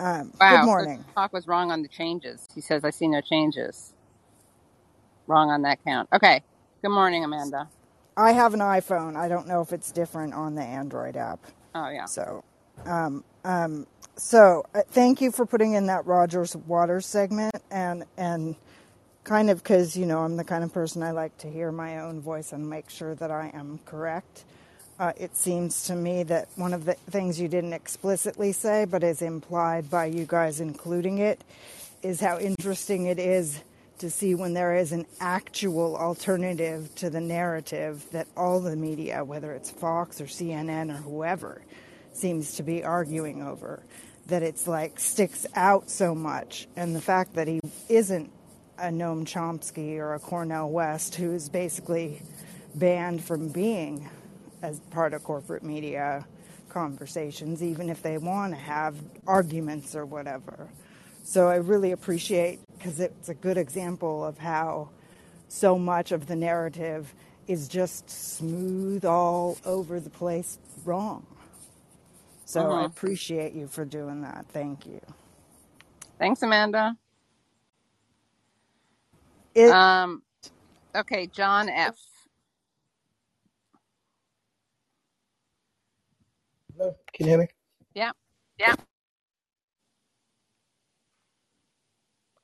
[0.00, 0.66] Um, good Wow.
[0.66, 1.04] So morning.
[1.16, 2.48] talk was wrong on the changes.
[2.54, 3.94] He says I see no changes.
[5.28, 6.08] Wrong on that count.
[6.14, 6.42] Okay.
[6.82, 7.70] Good morning, Amanda.
[8.16, 9.16] I have an iPhone.
[9.16, 11.40] I don't know if it's different on the Android app.
[11.74, 12.08] Oh yeah.
[12.08, 12.44] So,
[12.86, 18.56] um, um, so uh, thank you for putting in that Rogers Waters segment and and
[19.24, 22.00] kind of because you know I'm the kind of person I like to hear my
[22.00, 24.44] own voice and make sure that I am correct.
[25.00, 29.02] Uh, it seems to me that one of the things you didn't explicitly say, but
[29.02, 31.42] is implied by you guys including it,
[32.02, 33.62] is how interesting it is
[33.96, 39.24] to see when there is an actual alternative to the narrative that all the media,
[39.24, 41.62] whether it's Fox or CNN or whoever,
[42.12, 43.82] seems to be arguing over.
[44.26, 46.68] That it's like sticks out so much.
[46.76, 48.30] And the fact that he isn't
[48.76, 52.20] a Noam Chomsky or a Cornel West who is basically
[52.74, 54.10] banned from being
[54.62, 56.26] as part of corporate media
[56.70, 58.96] conversations, even if they want to have
[59.26, 60.68] arguments or whatever.
[61.24, 64.90] So I really appreciate because it's a good example of how
[65.48, 67.14] so much of the narrative
[67.48, 71.26] is just smooth all over the place wrong.
[72.46, 72.84] So I Mhm.
[72.84, 74.46] appreciate you for doing that.
[74.50, 75.00] Thank you.
[76.18, 76.96] Thanks, Amanda.
[79.54, 80.22] It Um.
[80.96, 81.98] Okay, John F.
[86.80, 87.48] Hello, can you hear me?
[87.94, 88.12] Yeah.
[88.58, 88.74] Yeah.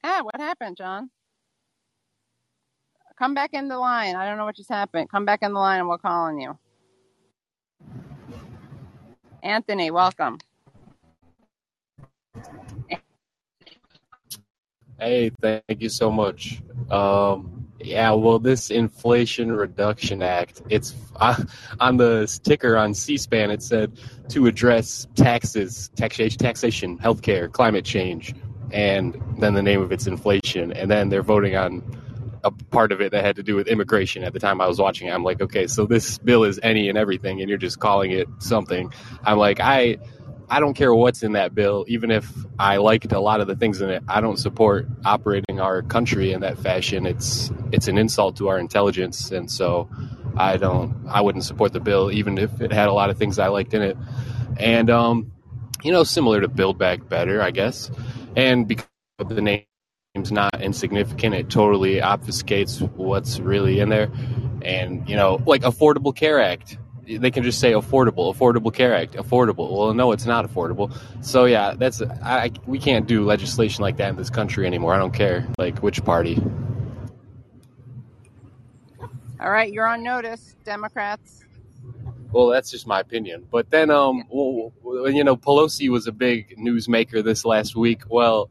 [0.05, 1.11] Ah, what happened, John?
[3.19, 4.17] Come back in the line.
[4.17, 5.11] I don't know what just happened.
[5.11, 6.59] Come back in the line and we'll call on you.
[9.43, 10.39] Anthony, welcome.
[14.99, 16.63] Hey, thank you so much.
[16.91, 17.56] Um,
[17.87, 21.41] Yeah, well, this Inflation Reduction Act, it's uh,
[21.79, 23.53] on the ticker on C-SPAN.
[23.53, 23.97] It said
[24.31, 28.35] to address taxes, taxation, taxation, healthcare, climate change,
[28.73, 30.73] and then the name of it's inflation.
[30.73, 31.81] And then they're voting on
[32.43, 34.25] a part of it that had to do with immigration.
[34.25, 36.89] At the time I was watching it, I'm like, okay, so this bill is any
[36.89, 38.93] and everything, and you're just calling it something.
[39.23, 39.99] I'm like, I
[40.49, 43.57] I don't care what's in that bill, even if I liked a lot of the
[43.57, 44.03] things in it.
[44.09, 47.07] I don't support operating our country in that fashion.
[47.07, 49.89] It's it's an insult to our intelligence, and so
[50.37, 50.95] I don't.
[51.09, 53.75] I wouldn't support the bill, even if it had a lot of things I liked
[53.75, 53.97] in it.
[54.59, 55.33] And um,
[55.83, 57.91] you know, similar to Build Back Better, I guess.
[58.37, 58.87] And because
[59.19, 64.11] the name's not insignificant, it totally obfuscates what's really in there.
[64.63, 69.15] And you know, like Affordable Care Act they can just say affordable, affordable care act,
[69.15, 69.71] affordable.
[69.71, 70.97] Well, no, it's not affordable.
[71.21, 74.93] So yeah, that's I, we can't do legislation like that in this country anymore.
[74.93, 76.43] I don't care like which party.
[79.39, 81.45] All right, you're on notice, Democrats.
[82.33, 83.47] Well, that's just my opinion.
[83.51, 84.73] But then, um, well,
[85.09, 88.03] you know, Pelosi was a big newsmaker this last week.
[88.09, 88.51] Well,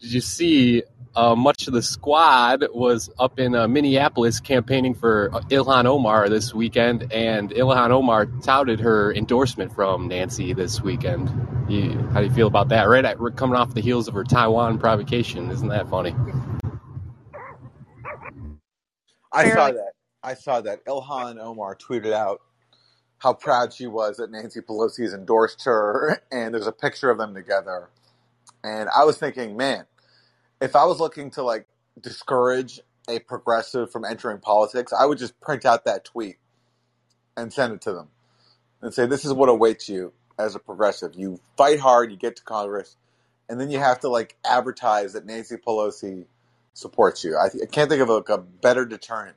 [0.00, 0.82] did you see
[1.14, 6.54] uh, much of the squad was up in uh, Minneapolis campaigning for Ilhan Omar this
[6.54, 11.30] weekend, and Ilhan Omar touted her endorsement from Nancy this weekend.
[11.68, 12.84] You, how do you feel about that?
[12.84, 16.14] Right, at, coming off the heels of her Taiwan provocation, isn't that funny?
[19.32, 19.92] I saw that.
[20.22, 20.84] I saw that.
[20.86, 22.40] Ilhan Omar tweeted out
[23.18, 27.18] how proud she was that Nancy Pelosi has endorsed her, and there's a picture of
[27.18, 27.90] them together.
[28.64, 29.86] And I was thinking, man,
[30.62, 31.68] if I was looking to like
[32.00, 36.38] discourage a progressive from entering politics, I would just print out that tweet
[37.36, 38.08] and send it to them
[38.82, 41.14] and say, "This is what awaits you as a progressive.
[41.16, 42.96] You fight hard, you get to Congress,
[43.48, 46.26] and then you have to like advertise that Nancy Pelosi
[46.74, 49.36] supports you." I, th- I can't think of like a better deterrent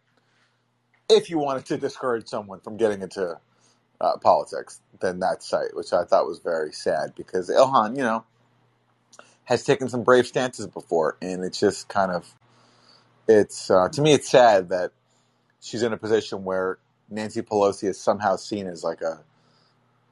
[1.09, 3.39] if you wanted to discourage someone from getting into
[4.01, 8.25] uh, politics than that site, which I thought was very sad because Ilhan, you know,
[9.45, 12.33] has taken some brave stances before, and it's just kind of
[13.27, 14.91] it's uh, to me it's sad that
[15.61, 16.79] she's in a position where
[17.09, 19.21] Nancy Pelosi is somehow seen as like a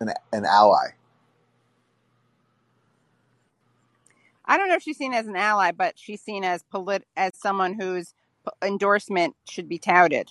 [0.01, 0.89] an, an ally.
[4.45, 7.33] I don't know if she's seen as an ally, but she's seen as polit- as
[7.35, 8.13] someone whose
[8.63, 10.29] endorsement should be touted.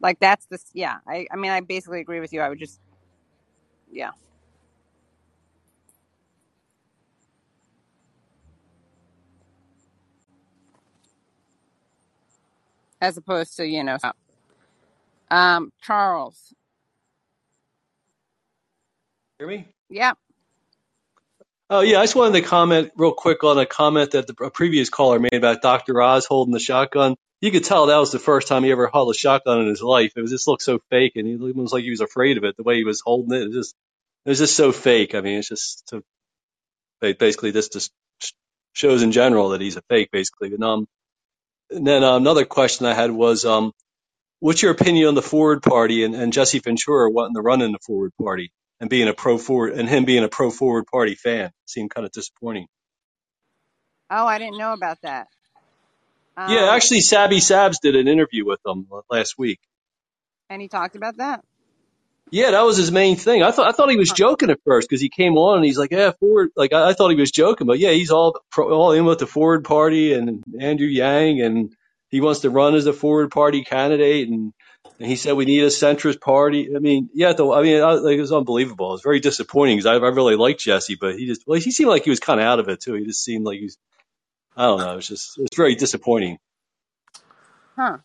[0.00, 0.98] Like that's the yeah.
[1.08, 2.40] I I mean I basically agree with you.
[2.42, 2.80] I would just
[3.92, 4.10] yeah.
[13.02, 13.98] As opposed to you know
[15.30, 16.54] um charles
[19.38, 19.66] Hear me?
[19.90, 20.12] yeah
[21.74, 24.50] Oh yeah, I just wanted to comment real quick on a comment that the a
[24.50, 26.02] previous caller made about Dr.
[26.02, 27.16] Oz holding the shotgun.
[27.40, 29.80] You could tell that was the first time he ever held a shotgun in his
[29.80, 30.12] life.
[30.14, 32.44] It was just looked so fake, and he it was like he was afraid of
[32.44, 32.58] it.
[32.58, 33.74] The way he was holding it, it just
[34.26, 35.14] it was just so fake.
[35.14, 36.02] I mean, it's just so,
[37.00, 37.90] basically this just
[38.74, 40.52] shows in general that he's a fake, basically.
[40.52, 40.86] And um,
[41.72, 43.72] and then uh, another question I had was um,
[44.40, 47.72] what's your opinion on the Forward Party and, and Jesse Ventura wanting to run in
[47.72, 51.14] the Forward Party and being a pro forward and him being a pro Forward Party
[51.14, 51.50] fan?
[51.66, 52.66] Seemed kind of disappointing.
[54.10, 55.28] oh i didn't know about that
[56.36, 59.60] Yeah, um actually, Sabby Sabs did an interview with him last week.
[60.50, 61.44] and he talked about that
[62.32, 63.42] Yeah, that was his main thing.
[63.42, 65.78] I thought I thought he was joking at first because he came on and he's
[65.78, 68.72] like, "Yeah, forward." Like I, I thought he was joking, but yeah, he's all pro,
[68.72, 71.76] all in with the Forward Party and Andrew Yang, and
[72.08, 74.30] he wants to run as a Forward Party candidate.
[74.30, 74.54] And,
[74.98, 76.74] and he said we need a centrist party.
[76.74, 77.54] I mean, yeah, though.
[77.54, 78.90] I mean, I, like, it was unbelievable.
[78.90, 81.70] It was very disappointing because I, I really liked Jesse, but he just well, he
[81.70, 82.94] seemed like he was kind of out of it too.
[82.94, 83.76] He just seemed like he's.
[84.56, 84.92] I don't know.
[84.92, 86.38] It was just it was very disappointing.
[87.78, 87.98] huh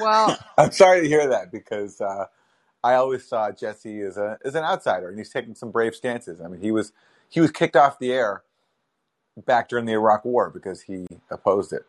[0.00, 2.26] well I'm sorry to hear that because uh,
[2.86, 6.40] I always saw Jesse as a as an outsider, and he's taking some brave stances.
[6.40, 6.92] I mean, he was
[7.28, 8.44] he was kicked off the air
[9.44, 11.84] back during the Iraq War because he opposed it,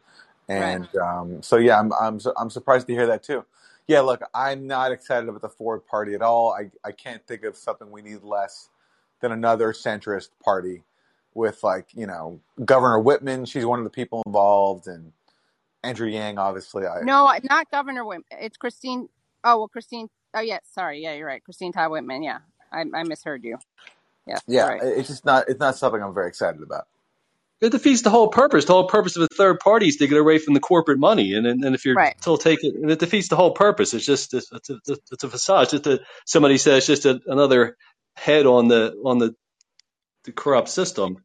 [0.50, 3.46] right and um, so yeah, I'm I'm I'm surprised to hear that too.
[3.88, 6.52] Yeah, look, I'm not excited about the Forward Party at all.
[6.52, 8.70] I I can't think of something we need less
[9.22, 10.82] than another centrist party
[11.36, 13.46] with like you know Governor Whitman.
[13.46, 15.14] She's one of the people involved, and
[15.84, 16.88] Andrew Yang, obviously.
[16.88, 19.08] I no not governor whitman it's christine
[19.44, 22.40] oh well christine oh yes sorry yeah you're right christine Todd whitman yeah
[22.72, 23.58] i, I misheard you
[24.26, 24.40] Yeah.
[24.48, 26.86] yeah, right it's just not it's not something I'm very excited about.
[27.60, 28.66] It defeats the whole purpose.
[28.66, 31.34] The whole purpose of a third party is to get away from the corporate money,
[31.34, 33.96] and and, and if you're right still taking, and it defeats the whole purpose.
[33.96, 35.64] It's just it's, it's, a, it's a facade.
[35.64, 37.76] It's just a, somebody says it's just a, another
[38.16, 39.34] head on the on the,
[40.26, 41.18] the corrupt system.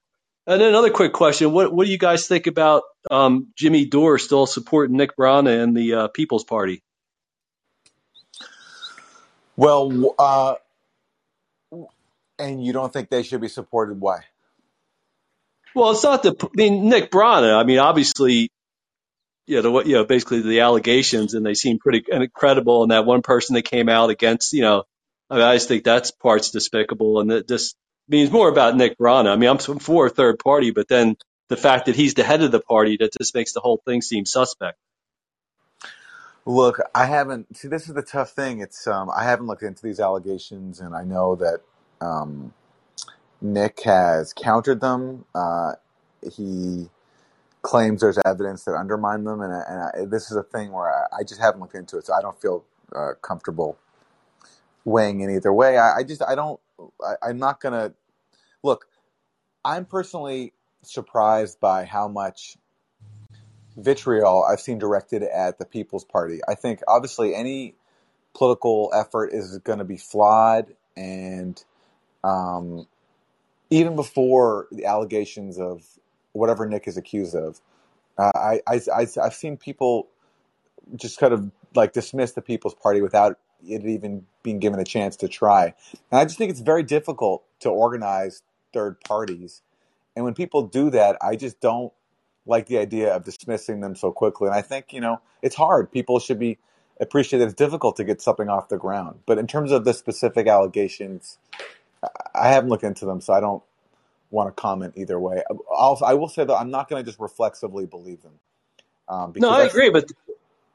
[0.47, 4.19] And then another quick question: What what do you guys think about um, Jimmy Dore
[4.19, 6.83] still supporting Nick Brana and the uh, People's Party?
[9.57, 10.55] Well, uh,
[12.39, 14.01] and you don't think they should be supported?
[14.01, 14.21] Why?
[15.75, 16.35] Well, it's not the.
[16.41, 17.57] I mean, Nick Brana.
[17.59, 18.51] I mean, obviously,
[19.47, 22.83] you know, the, what- you know, basically the allegations, and they seem pretty incredible.
[22.83, 24.85] And that one person that came out against, you know,
[25.31, 27.77] I, mean, I just think that's part's despicable, and it just
[28.09, 29.33] means more about Nick Brana.
[29.33, 31.17] I mean, I'm for a third party, but then
[31.49, 34.03] the fact that he's the head of the party that just makes the whole thing
[34.03, 34.79] seem suspect.
[36.47, 37.57] Look, I haven't.
[37.57, 38.61] See, this is the tough thing.
[38.61, 41.61] It's um, I haven't looked into these allegations, and I know that
[42.01, 42.53] um,
[43.41, 45.27] Nick has countered them.
[45.35, 45.75] Uh,
[46.37, 46.89] he
[47.63, 51.21] claims there's evidence that undermine them, and, and I, this is a thing where I,
[51.21, 52.65] I just haven't looked into it, so I don't feel
[52.97, 53.79] uh, comfortable
[54.85, 55.79] weighing in either way.
[55.79, 56.61] I, just I don't.
[57.23, 57.95] I'm not gonna
[58.63, 58.87] look.
[59.65, 62.57] I'm personally surprised by how much
[63.77, 66.41] vitriol I've seen directed at the People's Party.
[66.49, 67.75] I think obviously any
[68.35, 71.63] political effort is going to be flawed, and
[72.25, 72.87] um,
[73.71, 75.85] even before the allegations of
[76.33, 77.61] whatever Nick is accused of,
[78.19, 80.09] uh, I, I, I've seen people
[80.97, 85.17] just kind of like dismiss the People's Party without it even being given a chance
[85.17, 85.75] to try.
[86.11, 88.43] And I just think it's very difficult to organize
[88.73, 89.63] third parties.
[90.15, 91.93] And when people do that, I just don't
[92.47, 94.49] like the idea of dismissing them so quickly.
[94.49, 95.93] And I think, you know, it's hard.
[95.93, 96.59] People should be
[97.01, 99.21] appreciate that it's difficult to get something off the ground.
[99.27, 101.39] But in terms of the specific allegations,
[102.03, 103.63] I I haven't looked into them, so I don't
[104.31, 105.43] want to comment either way.
[105.77, 108.35] I'll, I will say though, I'm not going to just reflexively believe them
[109.09, 110.07] um, No, I agree, but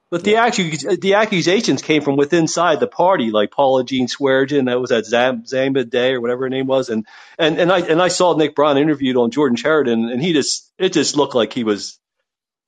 [0.09, 0.49] but the yeah.
[0.49, 4.79] accu- uh, the accusations came from within inside the party, like Paula Jean Swearengin, that
[4.79, 7.05] was at Zam- Zamba Day or whatever her name was, and
[7.37, 10.71] and and I and I saw Nick Brana interviewed on Jordan Chariton, and he just
[10.77, 11.99] it just looked like he was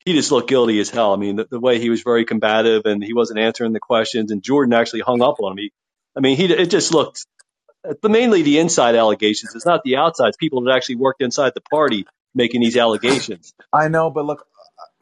[0.06, 1.14] he just looked guilty as hell.
[1.14, 4.32] I mean, the, the way he was very combative and he wasn't answering the questions,
[4.32, 5.58] and Jordan actually hung up on him.
[5.60, 5.72] He,
[6.18, 7.26] I mean, he it just looked,
[7.84, 9.56] but mainly the inside allegations.
[9.56, 10.30] It's not the outside.
[10.30, 13.54] It's people that actually worked inside the party making these allegations.
[13.72, 14.46] I know, but look,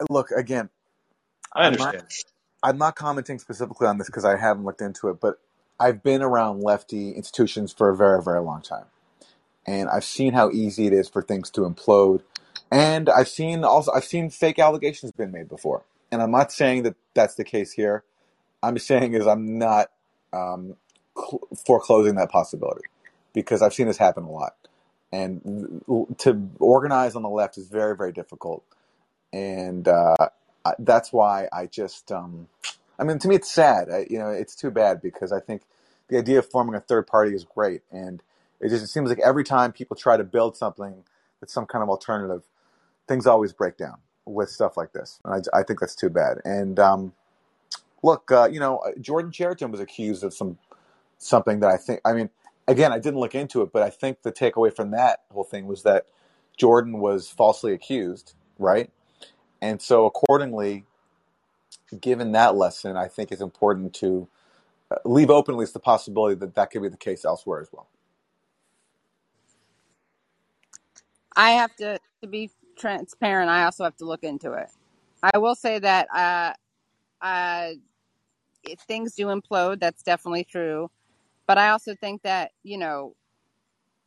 [0.00, 0.70] uh, look again.
[1.54, 1.88] I I'm not.
[1.88, 2.04] understand.
[2.62, 5.40] I'm not commenting specifically on this because I haven't looked into it, but
[5.80, 8.86] I've been around lefty institutions for a very, very long time,
[9.66, 12.22] and I've seen how easy it is for things to implode,
[12.72, 16.84] and I've seen also I've seen fake allegations been made before, and I'm not saying
[16.84, 18.04] that that's the case here.
[18.62, 19.90] I'm saying is I'm not
[20.32, 20.76] um,
[21.16, 22.86] cl- foreclosing that possibility
[23.34, 24.56] because I've seen this happen a lot,
[25.12, 25.82] and
[26.20, 28.64] to organize on the left is very, very difficult,
[29.32, 30.16] and uh,
[30.68, 32.48] I, that's why I just, um,
[32.98, 33.90] I mean, to me, it's sad.
[33.90, 35.62] I, you know, it's too bad because I think
[36.08, 38.22] the idea of forming a third party is great, and
[38.60, 41.04] it just it seems like every time people try to build something
[41.40, 42.44] that's some kind of alternative,
[43.08, 46.38] things always break down with stuff like this, and I, I think that's too bad.
[46.44, 47.12] And um,
[48.02, 50.58] look, uh, you know, Jordan Chariton was accused of some
[51.18, 52.30] something that I think, I mean,
[52.68, 55.66] again, I didn't look into it, but I think the takeaway from that whole thing
[55.66, 56.06] was that
[56.56, 58.90] Jordan was falsely accused, right?
[59.60, 60.84] And so, accordingly,
[62.00, 64.28] given that lesson, I think it's important to
[64.90, 67.68] uh, leave open at least the possibility that that could be the case elsewhere as
[67.72, 67.88] well.
[71.36, 73.50] I have to to be transparent.
[73.50, 74.68] I also have to look into it.
[75.22, 76.52] I will say that uh,
[77.24, 77.70] uh,
[78.86, 79.80] things do implode.
[79.80, 80.90] That's definitely true.
[81.46, 83.14] But I also think that you know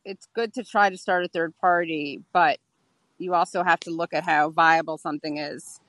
[0.04, 2.58] it's good to try to start a third party, but
[3.22, 5.80] you also have to look at how viable something is,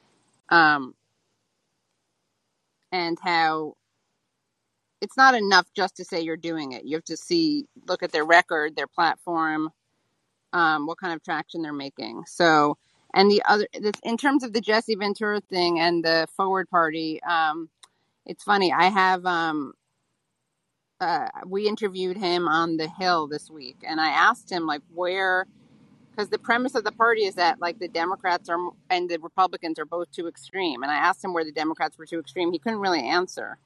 [0.50, 0.94] um,
[2.92, 3.74] and how
[5.02, 6.86] it's not enough just to say you're doing it.
[6.86, 9.70] You have to see, look at their record, their platform,
[10.54, 12.24] um, what kind of traction they're making.
[12.28, 12.78] So,
[13.14, 17.22] and the other, this, in terms of the Jesse Ventura thing and the Forward Party,
[17.24, 17.70] um,
[18.26, 18.72] it's funny.
[18.72, 19.74] I have, um,
[21.02, 25.48] uh, we interviewed him on the Hill this week, and I asked him like where,
[26.16, 28.58] because the premise of the party is that like the Democrats are
[28.90, 32.06] and the Republicans are both too extreme, and I asked him where the Democrats were
[32.06, 32.52] too extreme.
[32.52, 33.58] He couldn't really answer.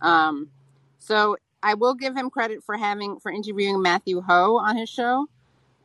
[0.00, 0.50] Um,
[0.98, 5.26] so I will give him credit for having for interviewing Matthew Hoh on his show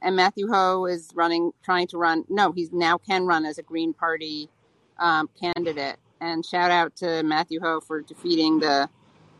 [0.01, 2.25] and Matthew Hoh is running, trying to run.
[2.27, 4.49] No, he's now can run as a Green Party
[4.97, 5.97] um, candidate.
[6.19, 8.89] And shout out to Matthew Hoh for defeating the,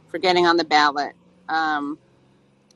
[0.07, 1.13] for getting on the ballot.
[1.49, 1.97] Um,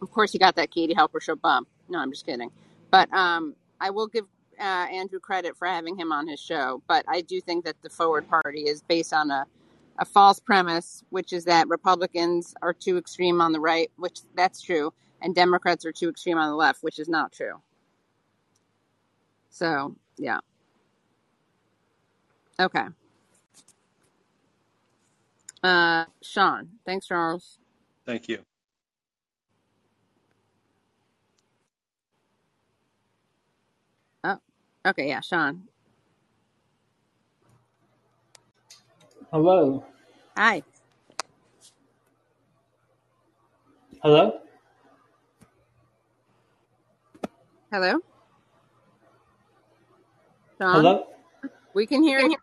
[0.01, 1.67] of course, he got that Katie Halper show bump.
[1.87, 2.51] No, I'm just kidding.
[2.91, 4.25] But um, I will give
[4.59, 6.81] uh, Andrew credit for having him on his show.
[6.87, 9.45] But I do think that the Forward Party is based on a,
[9.99, 14.61] a false premise, which is that Republicans are too extreme on the right, which that's
[14.61, 17.61] true, and Democrats are too extreme on the left, which is not true.
[19.49, 20.39] So yeah.
[22.59, 22.85] Okay.
[25.63, 26.69] Uh, Sean.
[26.85, 27.57] Thanks, Charles.
[28.05, 28.39] Thank you.
[34.23, 34.37] Oh,
[34.85, 35.07] okay.
[35.07, 35.63] Yeah, Sean.
[39.31, 39.83] Hello.
[40.37, 40.63] Hi.
[44.01, 44.39] Hello?
[47.71, 47.99] Hello,
[50.57, 50.75] Sean.
[50.75, 51.07] Hello?
[51.73, 52.37] We can hear you.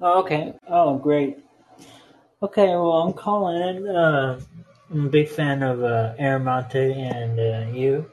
[0.00, 0.54] Oh, okay.
[0.68, 1.38] Oh, great.
[2.42, 3.88] Okay, well, I'm calling in.
[3.88, 4.38] Uh,
[4.90, 8.08] I'm a big fan of uh, Aaron Maté and uh, you.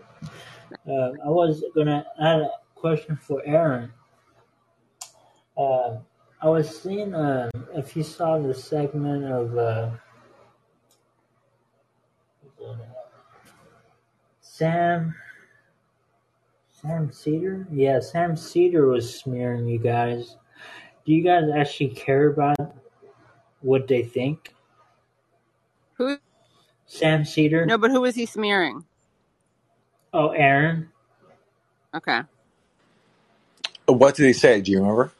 [0.87, 2.49] Uh, I was going to add
[2.85, 3.91] question for Aaron.
[5.57, 5.97] Uh,
[6.39, 9.89] I was seeing uh, if you saw the segment of uh,
[14.39, 15.15] Sam
[16.69, 17.65] Sam Seder.
[17.71, 20.37] Yeah, Sam Seder was smearing you guys.
[21.07, 22.75] Do you guys actually care about
[23.61, 24.53] what they think?
[25.95, 26.19] Who?
[26.85, 27.65] Sam Seder.
[27.65, 28.85] No, but who is he smearing?
[30.13, 30.91] Oh, Aaron.
[31.95, 32.21] Okay.
[33.85, 34.61] What did he say?
[34.61, 35.11] Do you remember?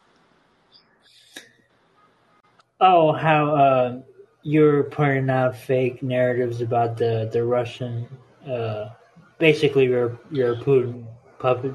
[2.82, 4.02] Oh, how uh,
[4.44, 8.08] you're putting out fake narratives about the the Russian.
[8.48, 8.90] Uh,
[9.38, 11.06] basically, you're you're a Putin
[11.40, 11.74] puppet.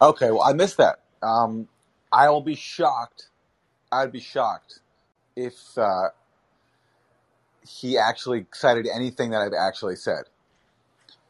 [0.00, 1.00] Okay, well, I missed that.
[1.22, 1.68] Um,
[2.12, 3.28] I will be shocked.
[3.90, 4.80] I'd be shocked
[5.36, 6.08] if uh,
[7.66, 10.24] he actually cited anything that I've actually said.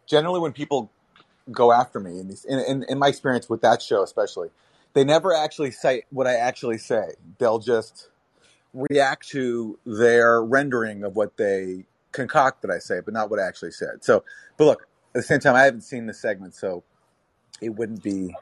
[0.07, 0.91] Generally, when people
[1.51, 4.49] go after me, in, these, in, in, in my experience with that show especially,
[4.95, 7.15] they never actually cite what I actually say.
[7.39, 8.09] They'll just
[8.75, 13.47] react to their rendering of what they concoct that I say, but not what I
[13.47, 14.05] actually said.
[14.05, 14.25] So,
[14.57, 14.83] but look,
[15.15, 16.85] at the same time, I haven't seen the segment, so
[17.61, 18.35] it wouldn't be,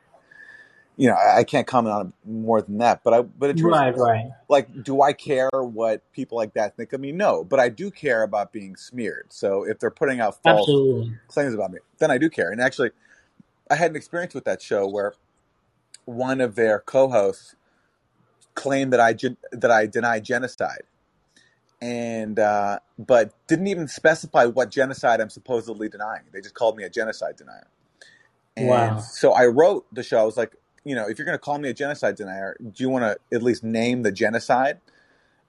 [0.96, 3.02] you know, I, I can't comment on it more than that.
[3.02, 4.30] But I, but it's Right, right.
[4.48, 7.12] like, do I care what people like that think of me?
[7.12, 9.26] No, but I do care about being smeared.
[9.30, 11.18] So if they're putting out false Absolutely.
[11.28, 12.50] claims about me, then I do care.
[12.50, 12.90] And actually,
[13.70, 15.14] I had an experience with that show where
[16.10, 17.56] one of their co-hosts
[18.54, 19.14] claimed that I
[19.52, 20.82] that I denied genocide,
[21.80, 26.22] and uh, but didn't even specify what genocide I'm supposedly denying.
[26.32, 27.68] They just called me a genocide denier.
[28.56, 28.98] And Wow.
[28.98, 30.18] so I wrote the show.
[30.18, 30.54] I was like,
[30.84, 33.36] you know, if you're going to call me a genocide denier, do you want to
[33.36, 34.80] at least name the genocide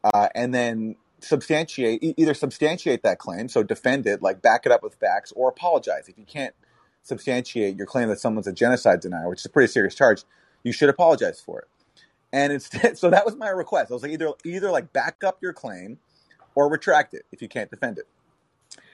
[0.04, 4.84] uh, and then substantiate either substantiate that claim, so defend it, like back it up
[4.84, 6.08] with facts, or apologize.
[6.08, 6.56] If you can't
[7.04, 10.24] substantiate your claim that someone's a genocide denier, which is a pretty serious charge,
[10.64, 11.68] you should apologize for it.
[12.34, 13.92] And instead, so that was my request.
[13.92, 15.98] I was like, either either like back up your claim
[16.56, 18.08] or retract it if you can't defend it.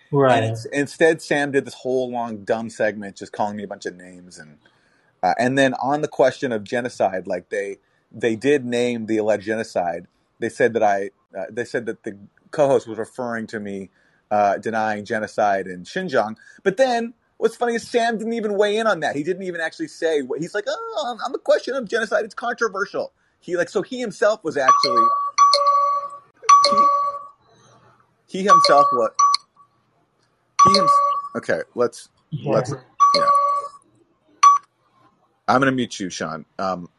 [0.10, 0.44] Right.
[0.46, 3.96] it's, instead, Sam did this whole long dumb segment just calling me a bunch of
[3.96, 4.58] names and
[5.24, 7.78] uh, and then on the question of genocide, like they
[8.12, 10.08] they did name the alleged genocide.
[10.40, 12.18] They said that I uh, they said that the
[12.52, 13.90] co-host was referring to me
[14.32, 16.36] uh, denying genocide in Xinjiang.
[16.64, 19.16] But then what's funny is Sam didn't even weigh in on that.
[19.16, 20.66] He didn't even actually say what he's like.
[20.68, 23.14] Oh, on the question of genocide, it's controversial.
[23.40, 25.06] He like so he himself was actually
[26.70, 26.78] he,
[28.28, 29.12] he himself was
[30.66, 30.80] he
[31.36, 31.62] okay.
[31.76, 32.52] Let's Yeah.
[32.52, 32.74] let's
[33.16, 33.28] yeah.
[35.48, 36.46] I'm gonna mute you, Sean.
[36.60, 36.90] Um,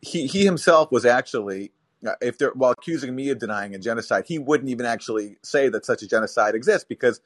[0.00, 1.72] he he himself was actually
[2.20, 5.84] if they're while accusing me of denying a genocide, he wouldn't even actually say that
[5.84, 7.20] such a genocide exists because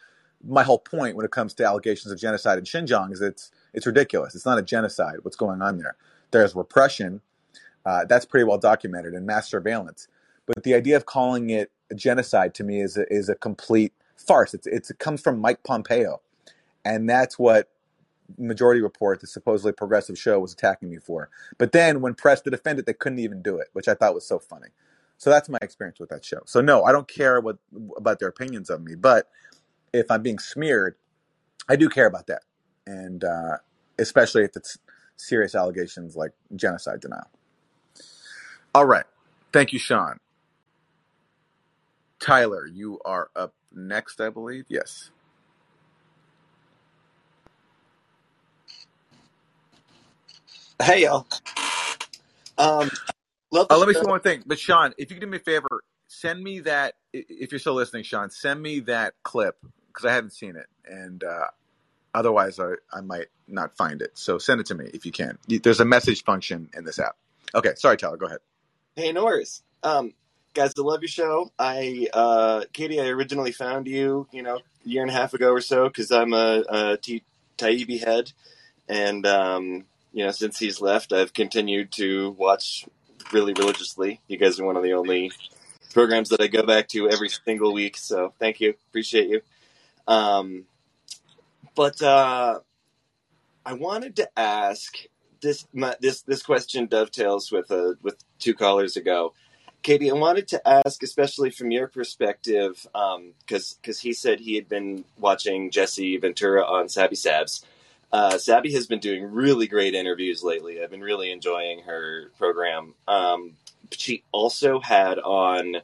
[0.47, 3.87] my whole point when it comes to allegations of genocide in Xinjiang is it's it's
[3.87, 4.35] ridiculous.
[4.35, 5.17] It's not a genocide.
[5.23, 5.97] What's going on there?
[6.31, 7.21] There's repression.
[7.85, 10.09] Uh, that's pretty well documented and mass surveillance.
[10.47, 13.93] But the idea of calling it a genocide to me is a, is a complete
[14.17, 14.55] farce.
[14.55, 16.21] It's, it's it comes from Mike Pompeo,
[16.85, 17.69] and that's what
[18.39, 21.31] Majority Report, the supposedly progressive show, was attacking me for.
[21.59, 24.15] But then when pressed to defend it, they couldn't even do it, which I thought
[24.15, 24.69] was so funny.
[25.19, 26.41] So that's my experience with that show.
[26.47, 27.59] So no, I don't care what
[27.97, 29.29] about their opinions of me, but
[29.93, 30.97] if I'm being smeared,
[31.69, 32.43] I do care about that,
[32.87, 33.59] and uh,
[33.99, 34.79] especially if it's
[35.17, 37.29] serious allegations like genocide denial.
[38.75, 39.07] All right,
[39.53, 40.19] thank you, Sean.
[42.21, 44.67] Tyler, you are up next, I believe.
[44.69, 45.11] Yes.
[50.83, 51.27] Hey y'all.
[52.59, 52.91] Um,
[53.53, 54.43] love Oh, let me say one thing.
[54.47, 56.95] But Sean, if you could do me a favor, send me that.
[57.13, 59.57] If you're still listening, Sean, send me that clip
[59.93, 61.47] because I haven't seen it, and uh,
[62.15, 64.17] otherwise I, I might not find it.
[64.19, 65.39] So send it to me if you can.
[65.49, 67.17] There's a message function in this app.
[67.55, 68.17] Okay, sorry, Tyler.
[68.17, 68.39] Go ahead.
[68.97, 69.63] Hey, no worries.
[69.83, 70.15] Um,
[70.55, 71.51] guys, I love your show.
[71.59, 75.51] I, uh, Katie, I originally found you, you know, a year and a half ago
[75.53, 77.25] or so because I'm a, a T-
[77.59, 78.33] Taibbi head,
[78.89, 82.87] and um, you know, since he's left, I've continued to watch
[83.33, 84.21] really religiously.
[84.29, 85.33] You guys are one of the only
[85.93, 87.97] programs that I go back to every single week.
[87.97, 89.41] So thank you, appreciate you.
[90.11, 90.65] Um,
[91.77, 92.59] but uh,
[93.65, 94.97] I wanted to ask
[95.41, 95.67] this.
[95.73, 99.33] My, this this question dovetails with uh, with two callers ago.
[99.83, 104.57] Katie, I wanted to ask, especially from your perspective, because um, because he said he
[104.57, 107.65] had been watching Jesse Ventura on Sabby Sabs.
[108.13, 110.83] Uh, Sabby has been doing really great interviews lately.
[110.83, 112.95] I've been really enjoying her program.
[113.07, 113.53] Um,
[113.93, 115.77] she also had on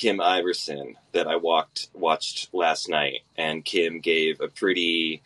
[0.00, 5.20] Kim Iversen that I walked watched last night, and Kim gave a pretty,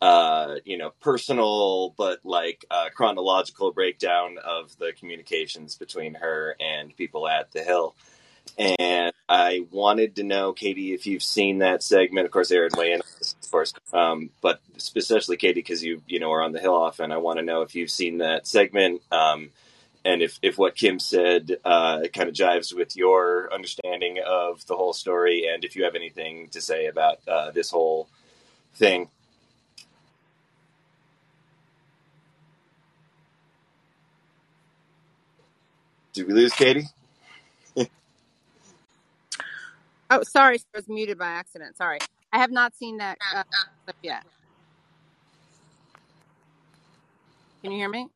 [0.00, 6.96] uh, you know, personal but like uh, chronological breakdown of the communications between her and
[6.96, 7.94] people at the Hill.
[8.56, 12.24] And I wanted to know, Katie, if you've seen that segment.
[12.24, 16.32] Of course, Aaron weigh in, of course, um, but especially Katie, because you you know
[16.32, 17.12] are on the Hill often.
[17.12, 19.02] I want to know if you've seen that segment.
[19.12, 19.50] Um,
[20.04, 24.76] and if, if what Kim said uh, kind of jives with your understanding of the
[24.76, 28.08] whole story, and if you have anything to say about uh, this whole
[28.74, 29.08] thing.
[36.12, 36.86] Did we lose Katie?
[40.10, 41.76] oh, sorry, I was muted by accident.
[41.76, 41.98] Sorry,
[42.32, 43.42] I have not seen that uh,
[43.84, 44.24] clip yet.
[47.62, 48.08] Can you hear me?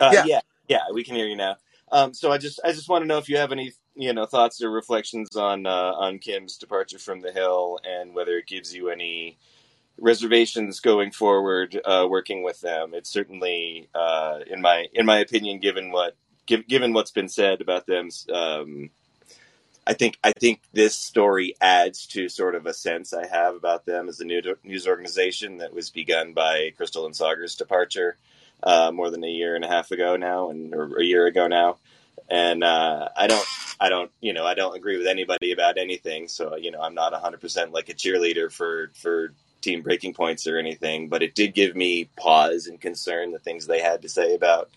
[0.00, 0.24] Uh, Yeah.
[0.26, 0.40] yeah,
[0.72, 1.56] yeah, we can hear you now.
[1.90, 4.24] Um, so I just I just want to know if you have any you know
[4.24, 8.74] thoughts or reflections on uh, on Kim's departure from the Hill and whether it gives
[8.74, 9.36] you any
[9.98, 12.94] reservations going forward uh, working with them.
[12.94, 16.16] It's certainly uh, in my in my opinion, given what
[16.46, 18.08] giv given what's been said about them.
[18.32, 18.88] Um,
[19.86, 23.84] I think I think this story adds to sort of a sense I have about
[23.84, 28.16] them as a new news organization that was begun by Krystal and Saagar's departure
[28.62, 31.48] uh, more than a year and a half ago now, and or a year ago
[31.48, 31.78] now.
[32.28, 33.46] And uh, I don't,
[33.80, 36.28] I don't, you know, I don't agree with anybody about anything.
[36.28, 40.46] So you know, I'm not 100 percent like a cheerleader for for Team Breaking Points
[40.46, 41.08] or anything.
[41.08, 44.70] But it did give me pause and concern the things they had to say about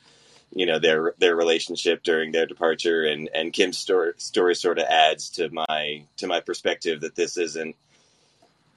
[0.53, 4.85] you know their their relationship during their departure and and Kim's story story sort of
[4.85, 7.75] adds to my to my perspective that this isn't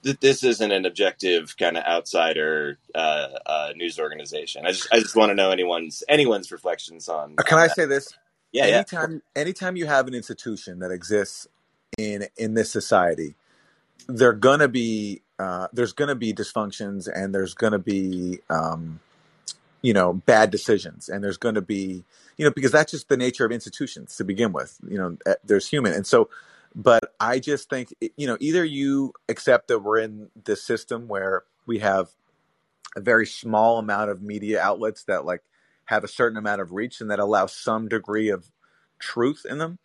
[0.03, 4.65] that this isn't an objective kind of outsider uh, uh, news organization.
[4.65, 7.35] I just I just want to know anyone's anyone's reflections on.
[7.37, 7.75] Uh, Can on I that.
[7.75, 8.13] say this?
[8.51, 8.75] Yeah, yeah.
[8.75, 11.47] Anytime, anytime you have an institution that exists
[11.97, 13.35] in in this society,
[14.07, 18.99] there gonna be uh, there's gonna be dysfunctions and there's gonna be um,
[19.81, 22.03] you know bad decisions and there's gonna be
[22.37, 24.77] you know because that's just the nature of institutions to begin with.
[24.87, 26.29] You know, eh, there's human and so.
[26.75, 31.43] But I just think you know either you accept that we're in this system where
[31.65, 32.09] we have
[32.95, 35.43] a very small amount of media outlets that like
[35.85, 38.51] have a certain amount of reach and that allow some degree of
[38.99, 39.79] truth in them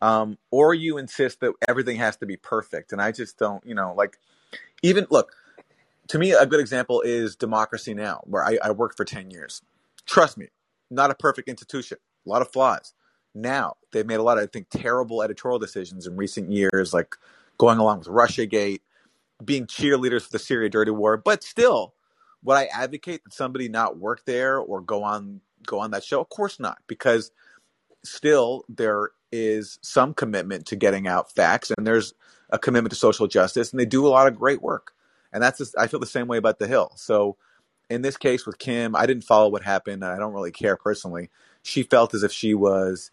[0.00, 2.92] um, or you insist that everything has to be perfect.
[2.92, 4.18] And i just don't you know like
[4.82, 5.32] even look
[6.08, 9.62] to me a good example is democracy now where i, I worked for 10 years.
[10.06, 10.48] Trust me
[10.90, 11.98] not a perfect institution.
[12.26, 12.94] A lot of flaws
[13.34, 17.14] now they've made a lot of i think terrible editorial decisions in recent years like
[17.58, 18.80] going along with russiagate
[19.44, 21.94] being cheerleaders for the syria dirty war but still
[22.42, 26.20] would I advocate that somebody not work there or go on go on that show?
[26.20, 27.30] Of course not, because
[28.04, 32.14] still there is some commitment to getting out facts, and there's
[32.50, 34.92] a commitment to social justice, and they do a lot of great work.
[35.32, 36.92] And that's just, I feel the same way about the Hill.
[36.96, 37.36] So
[37.88, 41.30] in this case with Kim, I didn't follow what happened, I don't really care personally.
[41.62, 43.10] She felt as if she was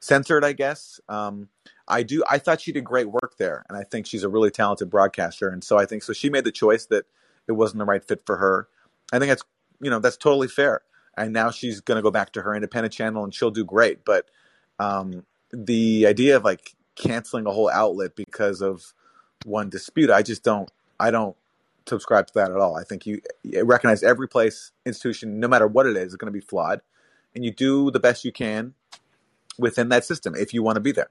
[0.00, 1.00] censored, I guess.
[1.08, 1.48] Um,
[1.86, 2.22] I do.
[2.28, 5.48] I thought she did great work there, and I think she's a really talented broadcaster.
[5.48, 6.12] And so I think so.
[6.12, 7.04] She made the choice that
[7.46, 8.68] it wasn't the right fit for her.
[9.12, 9.44] I think that's
[9.80, 10.82] you know that's totally fair.
[11.16, 14.04] And now she's going to go back to her independent channel, and she'll do great.
[14.04, 14.30] But
[14.78, 18.94] um, the idea of like canceling a whole outlet because of
[19.44, 20.70] one dispute, I just don't.
[20.98, 21.36] I don't
[21.86, 22.76] subscribe to that at all.
[22.76, 23.20] I think you,
[23.64, 26.82] recognize every place institution, no matter what it is, is going to be flawed,
[27.34, 28.74] and you do the best you can
[29.60, 31.10] within that system if you want to be there.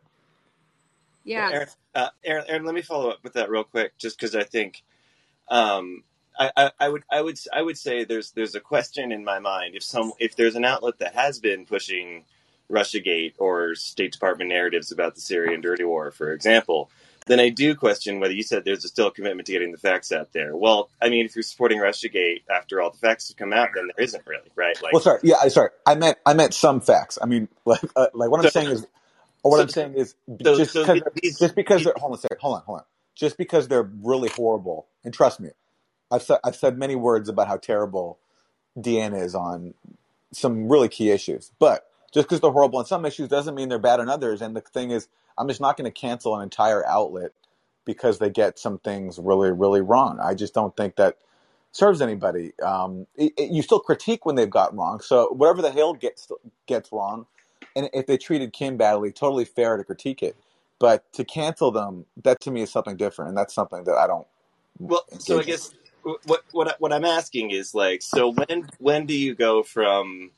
[1.23, 1.49] Yeah.
[1.53, 4.43] Aaron, uh, Aaron, Aaron, let me follow up with that real quick, just because I
[4.43, 4.83] think
[5.49, 6.03] um,
[6.39, 9.39] I, I, I would I would I would say there's there's a question in my
[9.39, 12.25] mind if some if there's an outlet that has been pushing
[12.71, 16.89] RussiaGate or State Department narratives about the Syrian dirty war, for example,
[17.25, 20.11] then I do question whether you said there's still a commitment to getting the facts
[20.11, 20.55] out there.
[20.55, 23.87] Well, I mean, if you're supporting RussiaGate after all the facts have come out, then
[23.87, 24.81] there isn't really, right?
[24.81, 27.17] Like, Well, sorry, yeah, I sorry, I meant I meant some facts.
[27.21, 28.87] I mean, like uh, like what I'm so, saying is,
[29.43, 32.17] or what so, I'm saying is, so, just because these, just because they're hold on
[32.17, 35.49] a second, hold on, hold on, just because they're really horrible, and trust me,
[36.11, 38.19] I've said I've said many words about how terrible
[38.77, 39.73] Deanna is on
[40.31, 41.51] some really key issues.
[41.59, 44.41] But just because they're horrible on some issues doesn't mean they're bad on others.
[44.41, 45.07] And the thing is,
[45.37, 47.31] I'm just not going to cancel an entire outlet
[47.85, 50.19] because they get some things really, really wrong.
[50.21, 51.17] I just don't think that
[51.71, 52.53] serves anybody.
[52.61, 54.99] Um, it, it, you still critique when they've got wrong.
[54.99, 56.31] So whatever the Hill gets
[56.67, 57.25] gets wrong,
[57.75, 60.35] and if they treated Kim badly, totally fair to critique it.
[60.79, 64.07] But to cancel them, that to me is something different, and that's something that I
[64.07, 64.27] don't.
[64.79, 69.13] Well, so I guess what what what I'm asking is like, so when when do
[69.13, 70.31] you go from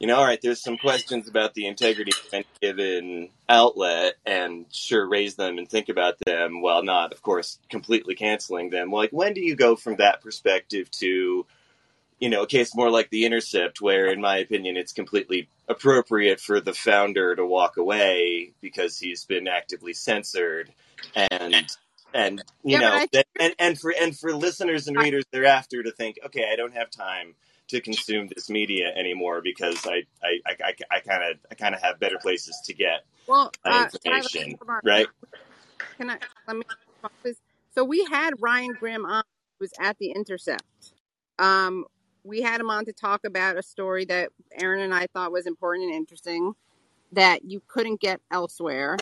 [0.00, 4.64] you know, all right, there's some questions about the integrity of any given outlet, and
[4.72, 8.90] sure, raise them and think about them while not, of course, completely canceling them.
[8.90, 11.44] Like, when do you go from that perspective to,
[12.18, 16.40] you know, a case more like The Intercept, where, in my opinion, it's completely appropriate
[16.40, 20.72] for the founder to walk away because he's been actively censored,
[21.14, 21.76] and
[22.14, 26.18] and you yeah, know, and and for and for listeners and readers thereafter to think,
[26.24, 27.34] okay, I don't have time
[27.70, 31.98] to consume this media anymore because I I I kind of I kind of have
[31.98, 35.06] better places to get well uh, information, right?
[35.96, 36.62] Can I let me
[37.22, 37.36] please?
[37.74, 39.22] So we had Ryan Grim on,
[39.58, 40.62] who was at the Intercept.
[41.38, 41.84] Um,
[42.24, 45.46] we had him on to talk about a story that Aaron and I thought was
[45.46, 46.54] important and interesting
[47.12, 48.96] that you couldn't get elsewhere.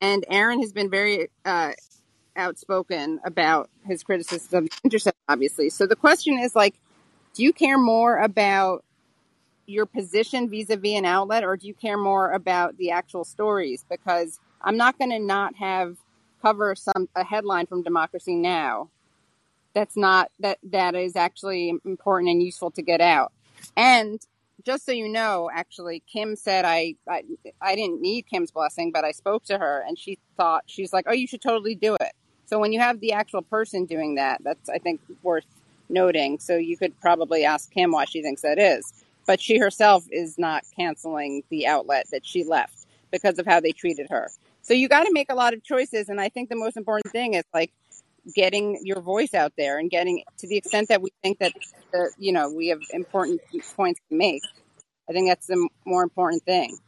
[0.00, 1.72] And Aaron has been very uh,
[2.36, 5.70] outspoken about his criticism of the Intercept, obviously.
[5.70, 6.74] So the question is like,
[7.34, 8.84] do you care more about
[9.66, 13.84] your position vis-a-vis an outlet or do you care more about the actual stories?
[13.88, 15.96] Because i'm not going to not have
[16.42, 18.88] cover some a headline from democracy now!
[19.74, 23.32] That's not that that is actually important and useful to get out.
[23.76, 24.20] And
[24.64, 27.22] just so you know actually kim said I, I
[27.62, 31.06] i didn't need kim's blessing but i spoke to her and she thought she's like
[31.08, 32.12] oh you should totally do it.
[32.46, 35.46] So when you have the actual person doing that that's i think worth
[35.90, 36.38] noting.
[36.38, 38.92] So you could probably ask Kim why she thinks that is.
[39.26, 43.72] But she herself is not canceling the outlet that she left because of how they
[43.72, 44.28] treated her.
[44.62, 46.08] So you got to make a lot of choices.
[46.08, 47.72] And I think the most important thing is like
[48.34, 51.52] getting your voice out there and getting to the extent that we think that,
[51.92, 53.40] the, you know, we have important
[53.76, 54.42] points to make.
[55.08, 56.78] I think that's the more important thing.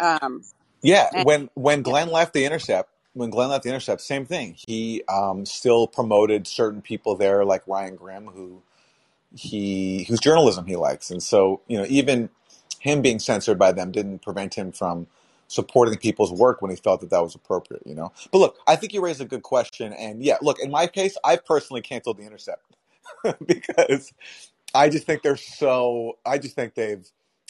[0.00, 0.42] Um,
[0.82, 1.08] yeah.
[1.14, 2.14] And, when, when Glenn yeah.
[2.14, 4.56] left the Intercept, when Glenn left the Intercept, same thing.
[4.66, 8.62] He um, still promoted certain people there, like Ryan Grim, who
[9.36, 12.30] he whose journalism he likes, and so you know even
[12.80, 15.06] him being censored by them didn't prevent him from
[15.48, 17.82] supporting people's work when he felt that that was appropriate.
[17.86, 20.70] You know, but look, I think you raised a good question, and yeah, look, in
[20.70, 22.62] my case, I've personally canceled the Intercept
[23.46, 24.12] because
[24.74, 26.18] I just think they're so.
[26.26, 27.06] I just think they've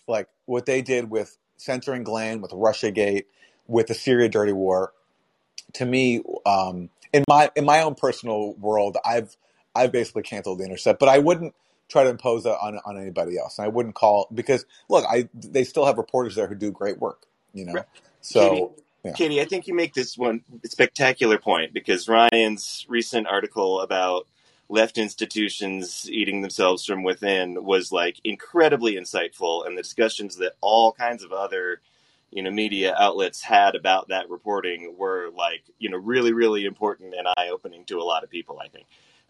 [0.08, 3.24] like what they did with censoring Glenn, with RussiaGate,
[3.68, 4.92] with the Syria dirty war
[5.74, 9.36] to me, um, in my in my own personal world, I've
[9.74, 11.54] I've basically canceled the intercept, but I wouldn't
[11.88, 13.58] try to impose that on on anybody else.
[13.58, 16.98] And I wouldn't call because look, I they still have reporters there who do great
[16.98, 17.74] work, you know.
[17.74, 17.86] Right.
[18.20, 18.50] So.
[18.50, 19.12] Katie, yeah.
[19.12, 24.26] Katie, I think you make this one spectacular point because Ryan's recent article about
[24.68, 30.92] left institutions eating themselves from within was like incredibly insightful, and the discussions that all
[30.92, 31.80] kinds of other
[32.30, 37.14] you know media outlets had about that reporting were like you know really really important
[37.14, 38.60] and eye opening to a lot of people.
[38.62, 38.86] I think.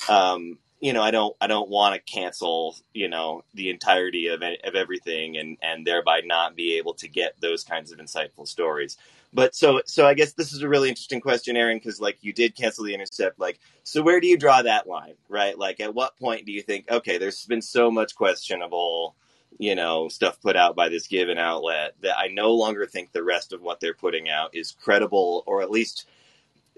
[0.08, 4.42] Um, you know, I don't I don't want to cancel you know the entirety of
[4.42, 8.96] of everything and and thereby not be able to get those kinds of insightful stories.
[9.32, 12.32] But so so I guess this is a really interesting question, Aaron, because like you
[12.32, 13.38] did cancel the intercept.
[13.38, 15.58] Like, so where do you draw that line, right?
[15.58, 19.16] Like, at what point do you think okay, there's been so much questionable
[19.58, 23.24] you know, stuff put out by this given outlet that I no longer think the
[23.24, 26.06] rest of what they're putting out is credible, or at least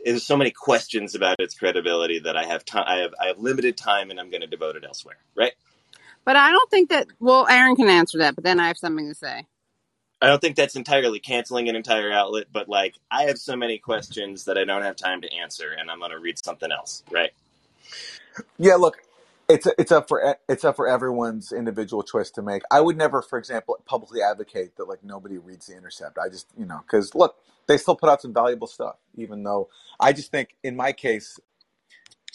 [0.04, 2.84] there's so many questions about its credibility that I have time.
[2.86, 5.18] I have I have limited time, and I'm going to devote it elsewhere.
[5.36, 5.52] Right.
[6.24, 7.08] But I don't think that.
[7.18, 9.46] Well, Aaron can answer that, but then I have something to say.
[10.22, 13.78] I don't think that's entirely canceling an entire outlet, but like I have so many
[13.78, 17.02] questions that I don't have time to answer, and I'm going to read something else.
[17.10, 17.30] Right.
[18.58, 18.76] Yeah.
[18.76, 18.98] Look,
[19.50, 22.62] it's it's up for it's up for everyone's individual choice to make.
[22.70, 26.18] I would never, for example, publicly advocate that like nobody reads the Intercept.
[26.18, 27.36] I just you know because look,
[27.66, 28.96] they still put out some valuable stuff.
[29.16, 31.38] Even though I just think in my case,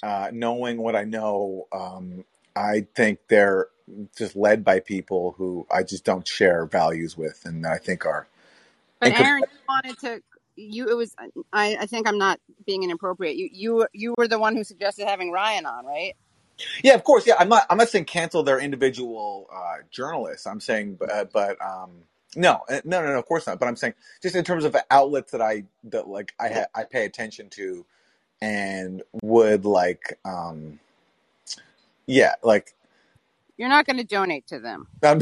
[0.03, 3.67] uh, knowing what I know, um, I think they're
[4.17, 8.27] just led by people who I just don't share values with, and I think are.
[8.99, 10.21] But Aaron, you wanted to
[10.57, 11.15] you it was
[11.53, 13.35] I, I think I'm not being inappropriate.
[13.35, 16.13] You you you were the one who suggested having Ryan on, right?
[16.83, 17.27] Yeah, of course.
[17.27, 17.65] Yeah, I'm not.
[17.69, 20.47] I'm not saying cancel their individual uh, journalists.
[20.47, 21.91] I'm saying, but, but um,
[22.35, 23.19] no, uh, no, no, no.
[23.19, 23.59] Of course not.
[23.59, 26.83] But I'm saying just in terms of outlets that I that like I ha- I
[26.85, 27.85] pay attention to,
[28.41, 30.79] and would like, um,
[32.07, 32.73] yeah, like
[33.57, 34.87] You're not going to donate to them.
[35.03, 35.19] I'm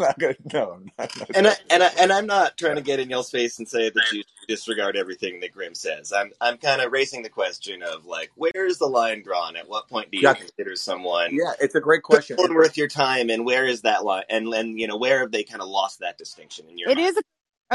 [0.00, 0.36] not gonna.
[0.52, 3.10] No, I'm not, not And I, and I, and I'm not trying to get in
[3.10, 6.12] y'all's face and say that you disregard everything that Grim says.
[6.12, 9.56] I'm I'm kind of raising the question of like, where's the line drawn?
[9.56, 12.38] At what point do you Yeah, consider someone yeah, it's a great question.
[12.38, 14.24] critical And and worth your time, and where is that line?
[14.30, 16.98] And and you know, where have they kind of lost that distinction in your It
[16.98, 16.98] mind?
[16.98, 17.22] is a,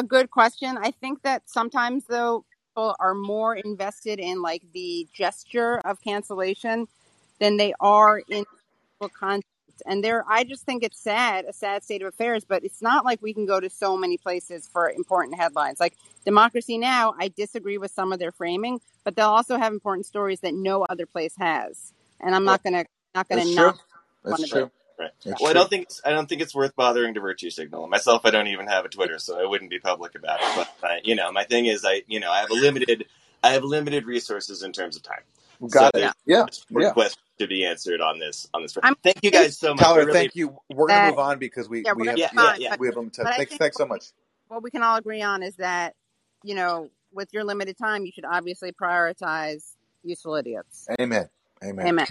[0.01, 0.77] a good question.
[0.81, 2.45] I think that sometimes though
[2.75, 6.87] people are more invested in like the gesture of cancellation
[7.39, 8.45] than they are in
[9.01, 9.45] actual content.
[9.86, 12.45] And there, I just think it's sad, a sad state of affairs.
[12.45, 15.80] But it's not like we can go to so many places for important headlines.
[15.80, 20.05] Like Democracy Now, I disagree with some of their framing, but they'll also have important
[20.05, 21.93] stories that no other place has.
[22.19, 23.80] And I'm not gonna not gonna It's knock true.
[24.23, 24.61] one It's of true.
[24.61, 24.71] those.
[24.99, 25.11] Right.
[25.25, 27.88] It's Well, I don't think it's, I don't think it's worth bothering to virtue signal.
[27.88, 30.47] Myself, I don't even have a Twitter, so I wouldn't be public about it.
[30.55, 33.05] But I, you know, my thing is, I you know, I have a limited,
[33.43, 35.23] I have limited resources in terms of time.
[35.59, 36.11] We So got it.
[36.25, 36.91] Yeah, there's more yeah.
[36.91, 38.77] questions to be answered on this on this.
[38.83, 39.83] I'm Thank you guys so much.
[39.83, 40.57] Tyler, really, thank you.
[40.69, 42.75] We're gonna move on because we yeah, we're we gonna have yeah, we yeah, yeah.
[42.79, 43.23] We have them to.
[43.23, 44.05] Thanks, thanks so much.
[44.47, 45.95] what we can all agree on is that
[46.43, 50.87] you know, with your limited time, you should obviously prioritize useful idiots.
[50.99, 51.29] Amen.
[51.63, 51.87] Amen.
[51.87, 52.07] Amen.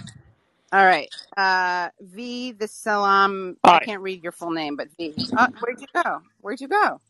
[0.73, 1.09] All right.
[1.37, 3.57] Uh, v the Salam.
[3.63, 5.13] I can't read your full name, but V.
[5.35, 6.21] Uh, where'd you go?
[6.41, 7.01] Where'd you go?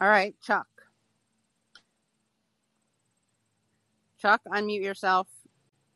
[0.00, 0.66] All right, Chuck.
[4.26, 5.28] Chuck, unmute yourself.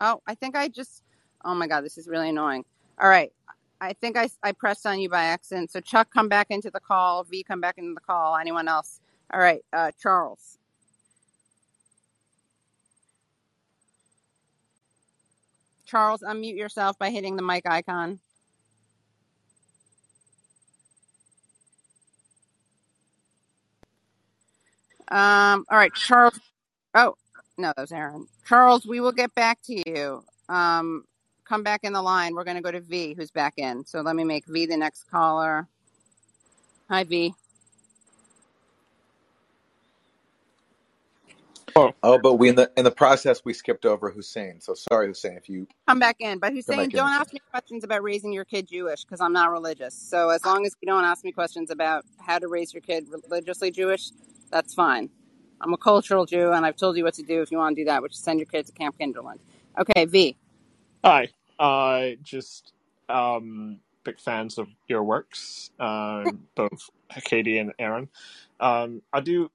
[0.00, 1.02] Oh, I think I just.
[1.44, 2.64] Oh my God, this is really annoying.
[3.00, 3.32] All right.
[3.80, 5.72] I think I, I pressed on you by accident.
[5.72, 7.24] So Chuck, come back into the call.
[7.24, 8.36] V, come back into the call.
[8.36, 9.00] Anyone else?
[9.34, 9.62] All right.
[9.72, 10.58] Uh, Charles.
[15.84, 18.20] Charles, unmute yourself by hitting the mic icon.
[25.10, 25.64] Um.
[25.68, 26.38] All right, Charles.
[26.94, 27.16] Oh
[27.61, 28.26] no, that was Aaron.
[28.46, 30.24] Charles, we will get back to you.
[30.48, 31.04] Um.
[31.46, 32.34] Come back in the line.
[32.36, 33.84] We're going to go to V, who's back in.
[33.84, 35.66] So let me make V the next caller.
[36.88, 37.34] Hi, V.
[41.76, 44.61] Oh, Oh, but we in the in the process we skipped over Hussein.
[44.61, 46.38] So sorry, Hussein, if you come back in.
[46.38, 47.20] But Hussein, don't Hussein.
[47.20, 49.94] ask me questions about raising your kid Jewish because I'm not religious.
[49.94, 53.06] So as long as you don't ask me questions about how to raise your kid
[53.11, 54.11] religiously Jewish,
[54.50, 55.11] that's fine.
[55.61, 57.82] I'm a cultural Jew, and I've told you what to do if you want to
[57.82, 59.40] do that, which is send your kid to Camp Kinderland.
[59.78, 60.36] Okay, V.
[61.04, 61.28] hi.
[61.58, 62.72] Uh, just
[63.11, 66.88] um, big fans of your works, um, both
[67.24, 68.08] Katie and Aaron.
[68.58, 69.50] Um, I do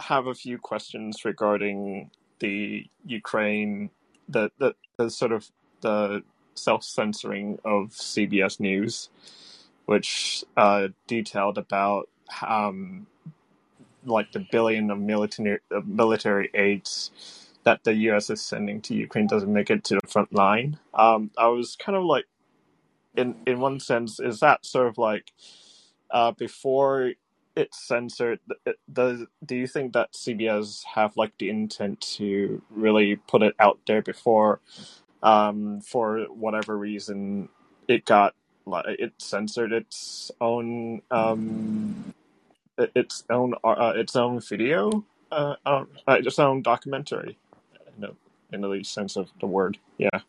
[0.00, 3.90] have a few questions regarding the Ukraine,
[4.28, 5.50] the the, the sort of
[5.80, 6.22] the
[6.54, 9.10] self censoring of CBS News,
[9.86, 12.08] which uh, detailed about
[12.46, 13.06] um,
[14.04, 17.10] like the billion of military of military aids
[17.64, 18.30] that the U.S.
[18.30, 20.78] is sending to Ukraine doesn't make it to the front line.
[20.94, 22.26] Um, I was kind of like,
[23.16, 25.32] in in one sense, is that sort of like
[26.10, 27.12] uh, before
[27.56, 28.40] it's censored?
[28.66, 33.54] it- Does do you think that CBS have like the intent to really put it
[33.60, 34.60] out there before,
[35.22, 37.48] um, for whatever reason,
[37.88, 38.34] it got
[38.66, 42.14] like it censored its own um
[42.78, 47.38] its own uh, its own video, uh, uh, uh, its own documentary,
[47.94, 48.14] in the
[48.52, 49.78] in the sense of the word.
[49.98, 50.20] Yeah.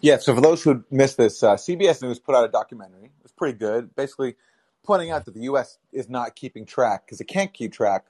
[0.00, 0.18] Yeah.
[0.18, 3.10] So for those who missed this, uh, CBS News put out a documentary.
[3.22, 4.36] It's pretty good, basically
[4.84, 5.78] pointing out that the U.S.
[5.92, 8.06] is not keeping track because it can't keep track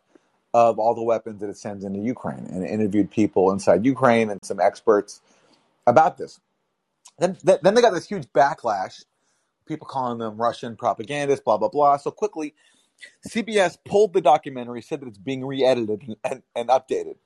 [0.55, 4.31] of all the weapons that it sends into Ukraine, and it interviewed people inside Ukraine
[4.31, 5.21] and some experts
[5.87, 6.41] about this.
[7.19, 9.05] Then, then they got this huge backlash.
[9.67, 11.97] People calling them Russian propagandists, blah blah blah.
[11.97, 12.55] So quickly,
[13.29, 17.17] CBS pulled the documentary, said that it's being re-edited and, and, and updated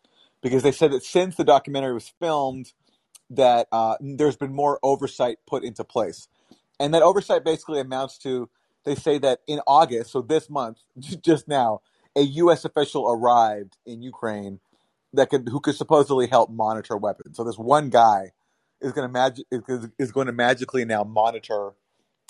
[0.43, 2.72] because they said that since the documentary was filmed,
[3.30, 6.28] that uh, there's been more oversight put into place,
[6.78, 8.49] and that oversight basically amounts to
[8.84, 10.78] they say that in August, so this month,
[11.22, 11.80] just now,
[12.14, 12.64] a U.S.
[12.64, 14.61] official arrived in Ukraine
[15.12, 17.37] that could who could supposedly help monitor weapons.
[17.37, 18.32] So this one guy
[18.80, 21.72] is going to magic is, is going to magically now monitor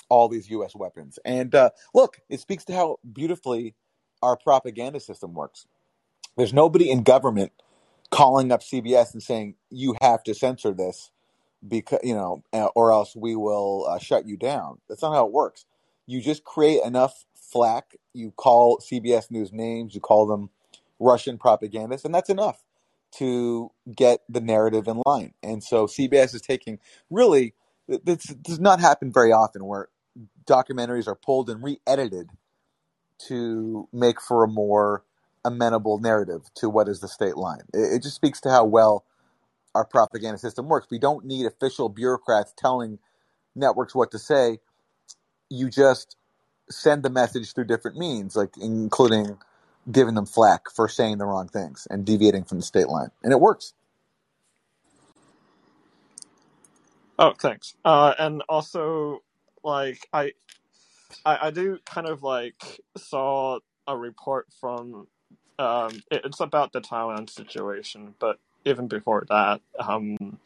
[0.09, 0.75] all these U.S.
[0.75, 1.19] weapons.
[1.25, 3.75] And uh, look, it speaks to how beautifully
[4.21, 5.65] our propaganda system works.
[6.35, 7.51] There's nobody in government
[8.09, 11.11] calling up CBS and saying you have to censor this
[11.67, 14.79] because you know, uh, or else we will uh, shut you down.
[14.87, 15.65] That's not how it works.
[16.05, 17.95] You just create enough flack.
[18.13, 19.93] You call CBS News names.
[19.93, 20.49] You call them
[20.99, 22.63] Russian propagandists, and that's enough
[23.17, 25.33] to get the narrative in line.
[25.41, 26.79] And so CBS is taking
[27.09, 27.53] really
[27.87, 29.87] this does not happen very often where
[30.47, 32.29] documentaries are pulled and re-edited
[33.27, 35.03] to make for a more
[35.45, 37.61] amenable narrative to what is the state line.
[37.73, 39.05] It, it just speaks to how well
[39.75, 40.87] our propaganda system works.
[40.91, 42.99] We don't need official bureaucrats telling
[43.55, 44.59] networks what to say.
[45.49, 46.17] You just
[46.69, 49.37] send the message through different means, like including
[49.91, 53.33] giving them flack for saying the wrong things and deviating from the state line, and
[53.33, 53.73] it works.
[57.19, 57.75] Oh, thanks.
[57.85, 59.19] Uh, and also,
[59.67, 60.31] like I,
[61.25, 65.07] I, I do kind of like saw a report from.
[65.59, 70.37] Um, it, it's about the Taiwan situation, but even before that, um,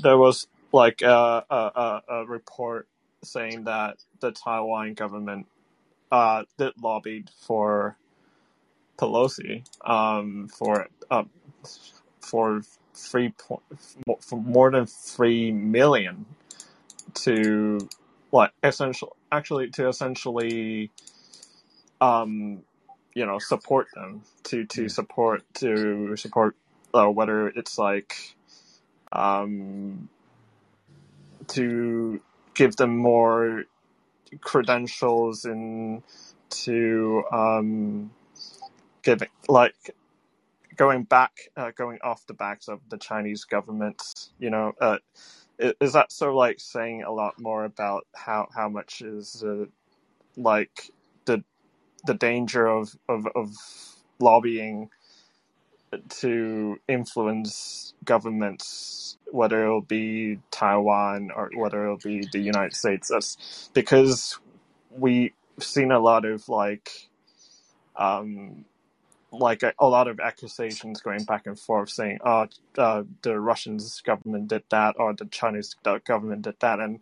[0.00, 2.86] there was like a, a, a, report
[3.24, 5.46] saying that the Taiwan government
[6.12, 6.44] uh,
[6.80, 7.96] lobbied for
[8.96, 11.24] Pelosi um, for uh,
[12.20, 12.62] for
[12.94, 13.32] three
[14.20, 16.26] for more than three million
[17.14, 17.88] to
[18.30, 20.90] what essential actually to essentially
[22.00, 22.62] um
[23.14, 26.56] you know support them to to support to support
[26.94, 28.36] uh, whether it's like
[29.12, 30.08] um
[31.48, 32.20] to
[32.54, 33.64] give them more
[34.40, 36.02] credentials and
[36.50, 38.10] to um
[39.02, 39.74] giving like
[40.76, 44.02] going back uh, going off the backs of the Chinese government
[44.38, 44.98] you know uh
[45.80, 49.66] is that so like saying a lot more about how how much is uh,
[50.36, 50.90] like
[51.26, 51.44] the
[52.06, 53.54] the danger of of of
[54.20, 54.88] lobbying
[56.08, 63.08] to influence governments, whether it'll be Taiwan or whether it'll be the United States.
[63.08, 64.38] That's because
[64.90, 66.90] we've seen a lot of like,
[67.96, 68.64] um,
[69.32, 72.46] like a, a lot of accusations going back and forth saying, "Oh,
[72.78, 75.76] uh, the Russians government did that," or the Chinese
[76.06, 77.00] government did that, and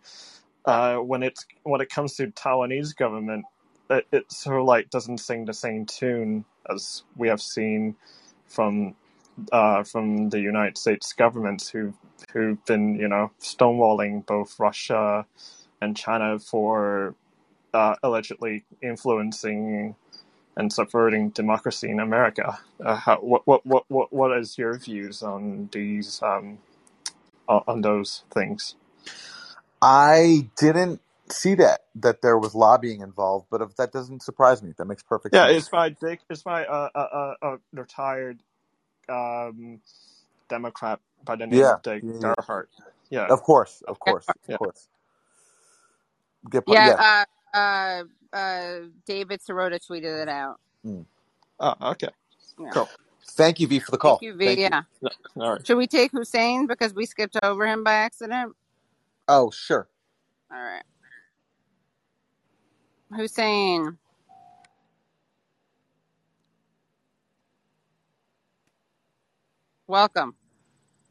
[0.65, 3.45] uh, when it's when it comes to Taiwanese government,
[3.91, 7.97] it, it sort of like doesn't sing the same tune as we have seen
[8.47, 8.95] from
[9.53, 11.95] uh, from the United States governments who
[12.33, 15.27] who've been you know stonewalling both Russia
[15.83, 17.15] and China for
[17.75, 19.95] uh, allegedly influencing
[20.57, 22.59] and subverting democracy in America.
[22.85, 26.59] Uh, how, what, what what what what is your views on these um,
[27.49, 28.77] on on those things?
[29.83, 31.01] I didn't
[31.31, 34.73] see that that there was lobbying involved, but if that doesn't surprise me.
[34.79, 35.43] That makes perfect sense.
[35.43, 35.59] Yeah, sense.
[35.59, 36.21] it's by Dick.
[36.31, 38.41] It's by uh, uh, uh, a retired
[39.09, 39.81] um,
[40.49, 42.35] Democrat by the name Yeah, of Dick yeah, yeah.
[42.41, 42.67] Gephardt.
[43.11, 44.57] Yeah, Of course, of course, of yeah.
[44.57, 44.89] course.
[46.51, 46.85] Good point.
[46.85, 46.97] Yeah.
[47.55, 48.05] yeah.
[48.37, 50.61] Uh, David Sirota tweeted it out.
[50.87, 51.07] Mm.
[51.61, 52.11] Oh, okay,
[52.59, 52.71] Yeah.
[52.71, 52.89] cool.
[53.33, 54.19] Thank you, V, for the call.
[54.19, 54.29] Thank call.
[54.29, 54.45] you, V.
[54.47, 54.71] Thank you.
[54.71, 54.83] Yeah.
[55.03, 55.11] No,
[55.45, 55.67] all right.
[55.67, 58.55] Should we take Hussein because we skipped over him by accident?
[59.29, 59.89] Oh, sure.
[60.53, 60.85] All right.
[63.15, 63.99] Hussein.
[69.89, 70.35] Welcome.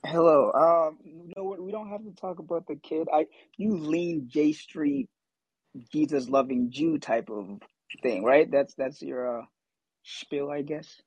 [0.06, 0.52] Hello.
[0.54, 0.98] Um,
[1.38, 3.08] no, we don't have to talk about the kid.
[3.14, 5.10] I you lean J Street,
[5.92, 7.60] Jesus loving Jew type of
[8.04, 8.50] thing, right?
[8.50, 9.46] That's that's your uh,
[10.04, 11.02] spiel, I guess.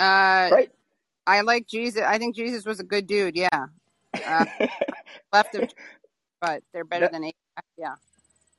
[0.00, 0.70] Uh, Right?
[1.26, 2.02] I like Jesus.
[2.02, 3.36] I think Jesus was a good dude.
[3.36, 3.66] Yeah.
[4.24, 4.44] Uh,
[5.32, 5.68] left of,
[6.40, 7.36] but they're better that than eight.
[7.78, 7.94] Yeah.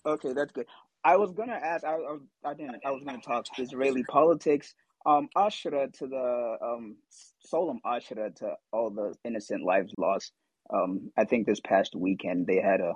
[0.06, 0.68] okay, that's good.
[1.04, 1.86] I was gonna ask.
[1.86, 2.78] I, I, I didn't.
[2.86, 4.74] I was gonna talk Israeli politics.
[5.06, 6.98] Um, Ashura to the um,
[7.40, 10.34] solemn Ashura to all the innocent lives lost.
[10.74, 12.96] Um, I think this past weekend they had a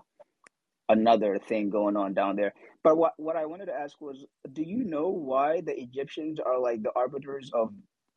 [0.91, 2.53] another thing going on down there.
[2.83, 6.59] But what what I wanted to ask was, do you know why the Egyptians are
[6.59, 7.73] like the arbiters of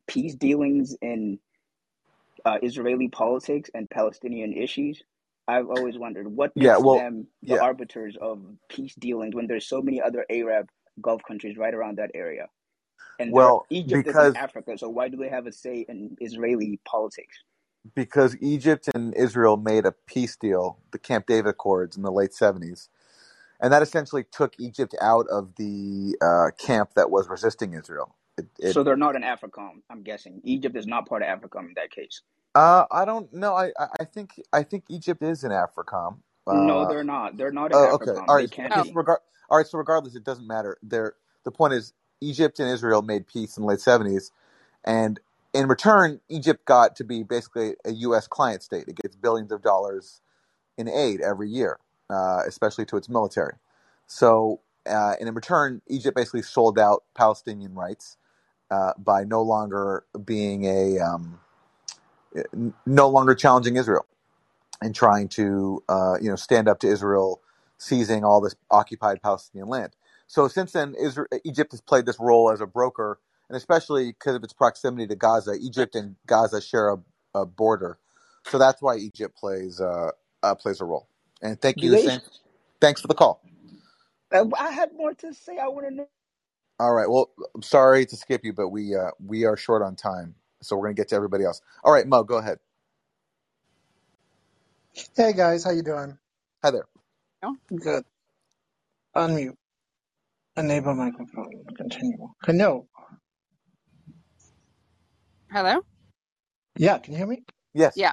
[0.08, 1.40] peace dealings in
[2.44, 5.02] uh, Israeli politics and Palestinian issues?
[5.48, 7.60] I've always wondered what Yeah, makes well, them the yeah.
[7.60, 10.68] arbiters of peace dealings when there's so many other Arab
[11.02, 12.48] Gulf countries right around that area.
[13.18, 16.80] And Well, Egypt is in Africa, so why do they have a say in Israeli
[16.86, 17.38] politics?
[17.94, 22.30] Because Egypt and Israel made a peace deal, the Camp David Accords in the late
[22.30, 22.88] 70s.
[23.60, 28.14] And that essentially took Egypt out of the uh, camp that was resisting Israel.
[28.36, 30.40] It, it So they're not in AFRICOM, I'm guessing.
[30.44, 32.22] Egypt is not part of AFRICOM in that case.
[32.54, 33.54] uh, I don't know.
[33.54, 36.18] I, I think I think Egypt is in AFRICOM.
[36.46, 37.36] No, Uh, they're not.
[37.36, 38.12] They're not in oh, okay.
[38.12, 38.28] AFRICOM.
[38.46, 38.68] Okay.
[38.68, 38.76] No.
[38.76, 38.92] So be.
[38.94, 39.20] regard.
[39.50, 39.66] All right.
[39.66, 40.78] So regardless, it doesn't matter.
[40.82, 41.14] There.
[41.44, 44.30] The point is, Egypt and Israel made peace in the late 70s,
[44.84, 45.20] and
[45.54, 48.28] in return, Egypt got to be basically a U.S.
[48.28, 48.86] client state.
[48.88, 50.22] It gets billions of dollars
[50.78, 51.78] in aid every year,
[52.10, 53.54] uh, especially to its military.
[54.06, 58.16] So, uh, and in return, Egypt basically sold out Palestinian rights
[58.70, 61.40] uh, by no longer being a, um,
[62.86, 64.06] no longer challenging Israel
[64.82, 67.40] and trying to, uh, you know, stand up to Israel
[67.78, 69.94] seizing all this occupied Palestinian land.
[70.26, 73.18] So since then, Israel, Egypt has played this role as a broker,
[73.48, 76.98] and especially because of its proximity to Gaza, Egypt and Gaza share a,
[77.34, 77.98] a border.
[78.46, 80.10] So that's why Egypt plays uh,
[80.42, 81.08] uh, plays a role.
[81.42, 81.90] And thank you.
[81.90, 82.10] they?
[82.80, 83.42] Thanks for the call.
[84.32, 85.58] Uh, I had more to say.
[85.58, 86.08] I want to know.
[86.78, 87.08] All right.
[87.08, 90.76] Well, I'm sorry to skip you, but we uh, we are short on time, so
[90.76, 91.60] we're gonna get to everybody else.
[91.84, 92.58] All right, Mo, go ahead.
[95.16, 96.18] Hey guys, how you doing?
[96.64, 96.86] Hi there.
[97.42, 97.56] No?
[97.76, 98.04] Good.
[99.16, 99.56] Unmute.
[100.56, 101.64] Enable microphone.
[101.76, 102.28] Continue.
[102.44, 102.88] Can no.
[105.54, 105.82] Hello?
[106.76, 107.44] Yeah, can you hear me?
[107.74, 107.94] Yes.
[107.96, 108.12] Yeah.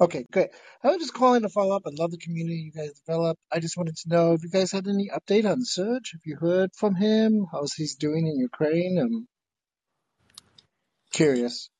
[0.00, 0.50] Okay, great.
[0.84, 1.82] I was just calling to follow up.
[1.86, 3.38] I love the community you guys develop.
[3.52, 6.12] I just wanted to know if you guys had any update on Serge.
[6.12, 7.46] Have you heard from him?
[7.50, 8.98] How's he's doing in Ukraine?
[9.00, 9.28] I'm
[11.12, 11.70] curious.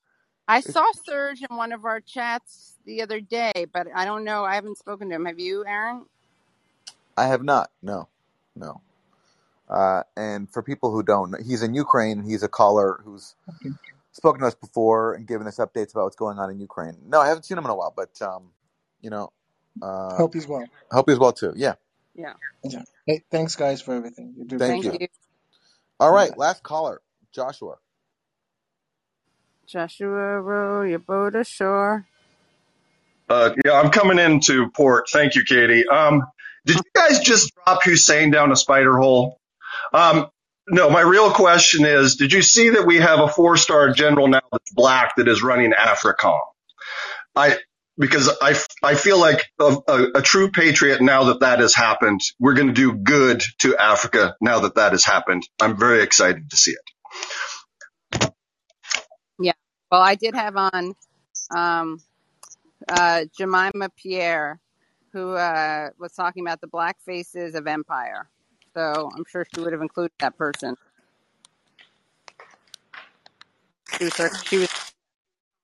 [0.47, 4.43] I saw Serge in one of our chats the other day, but I don't know.
[4.45, 5.25] I haven't spoken to him.
[5.25, 6.05] Have you, Aaron?
[7.17, 7.71] I have not.
[7.83, 8.09] No,
[8.55, 8.81] no.
[9.69, 12.23] Uh, and for people who don't, he's in Ukraine.
[12.23, 13.75] He's a caller who's Okay.
[14.13, 16.97] Spoken to us before and given us updates about what's going on in Ukraine.
[17.07, 18.51] No, I haven't seen him in a while, but um,
[19.01, 19.31] you know,
[19.81, 20.65] uh, Hope he's well.
[20.91, 21.53] hope he's well too.
[21.55, 21.75] Yeah.
[22.15, 22.33] Yeah.
[22.63, 22.83] Yeah.
[23.05, 24.33] Hey, thanks guys for everything.
[24.37, 24.99] You do a Thank great Thank you.
[25.01, 25.07] you.
[25.99, 26.37] All right, Bye.
[26.37, 27.01] last caller,
[27.33, 27.75] Joshua.
[29.67, 32.07] Joshua, row your boat ashore.
[33.29, 35.09] Uh, yeah, I'm coming into port.
[35.11, 35.87] Thank you, Katie.
[35.87, 36.23] Um,
[36.65, 39.39] did you guys just drop Hussein down a spider hole?
[39.93, 40.27] Um,
[40.67, 44.41] no, my real question is, did you see that we have a four-star general now
[44.51, 46.39] that's black that is running AFRICOM?
[47.35, 47.57] I,
[47.97, 52.21] because I, I feel like a, a, a true patriot now that that has happened,
[52.39, 55.43] we're going to do good to Africa now that that has happened.
[55.61, 58.31] I'm very excited to see it.
[59.39, 59.53] Yeah.
[59.91, 60.95] Well, I did have on
[61.55, 61.99] um,
[62.87, 64.59] uh, Jemima Pierre,
[65.13, 68.29] who uh, was talking about the black faces of empire.
[68.75, 70.75] So I'm sure she would have included that person.
[73.99, 74.13] She was
[74.49, 74.69] she was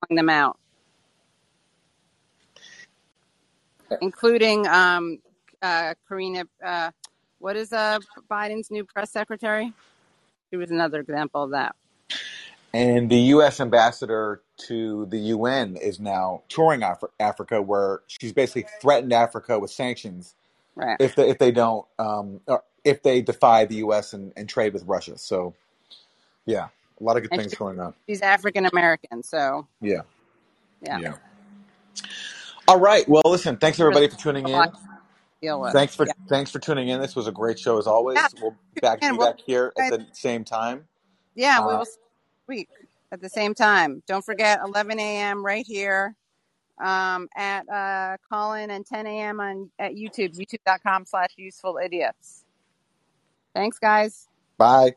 [0.05, 0.57] calling them out,
[4.01, 5.19] including um,
[5.61, 6.45] uh, Karina.
[6.65, 6.91] Uh,
[7.39, 7.99] what is uh,
[8.31, 9.73] Biden's new press secretary?
[10.51, 11.75] She was another example of that.
[12.73, 13.59] And the U.S.
[13.61, 19.71] ambassador to the UN is now touring Af- Africa, where she's basically threatened Africa with
[19.71, 20.35] sanctions
[20.75, 20.99] Right.
[20.99, 22.41] if they if they don't um,
[22.87, 24.13] if they defy the U.S.
[24.13, 25.17] and, and trade with Russia.
[25.17, 25.53] So,
[26.45, 26.67] yeah,
[26.99, 27.93] a lot of good And things she, going on.
[28.07, 30.01] she's African American, so Yeah,
[30.81, 31.13] yeah, yeah.
[32.67, 33.07] All right.
[33.07, 33.57] Well, listen.
[33.57, 34.53] Thanks everybody for tuning in.
[34.53, 34.71] to
[35.41, 35.73] deal with.
[35.73, 36.13] Thanks for Yeah.
[36.27, 36.99] thanks for tuning in.
[37.01, 38.15] This was a great show as always.
[38.17, 38.27] Yeah.
[38.41, 40.87] We'll back be we'll back here at the same time.
[41.35, 41.97] yeah, we Uh, will see
[42.47, 42.69] week
[43.11, 44.01] at the same time.
[44.07, 45.45] Don't forget 11 a.m.
[45.45, 46.15] right here
[46.79, 49.39] um, at uh, Callin and 10 a.m.
[49.39, 52.45] on at YouTube, youtube.com slash useful idiots.
[53.57, 54.27] Thanks, guys.
[54.59, 54.95] bye.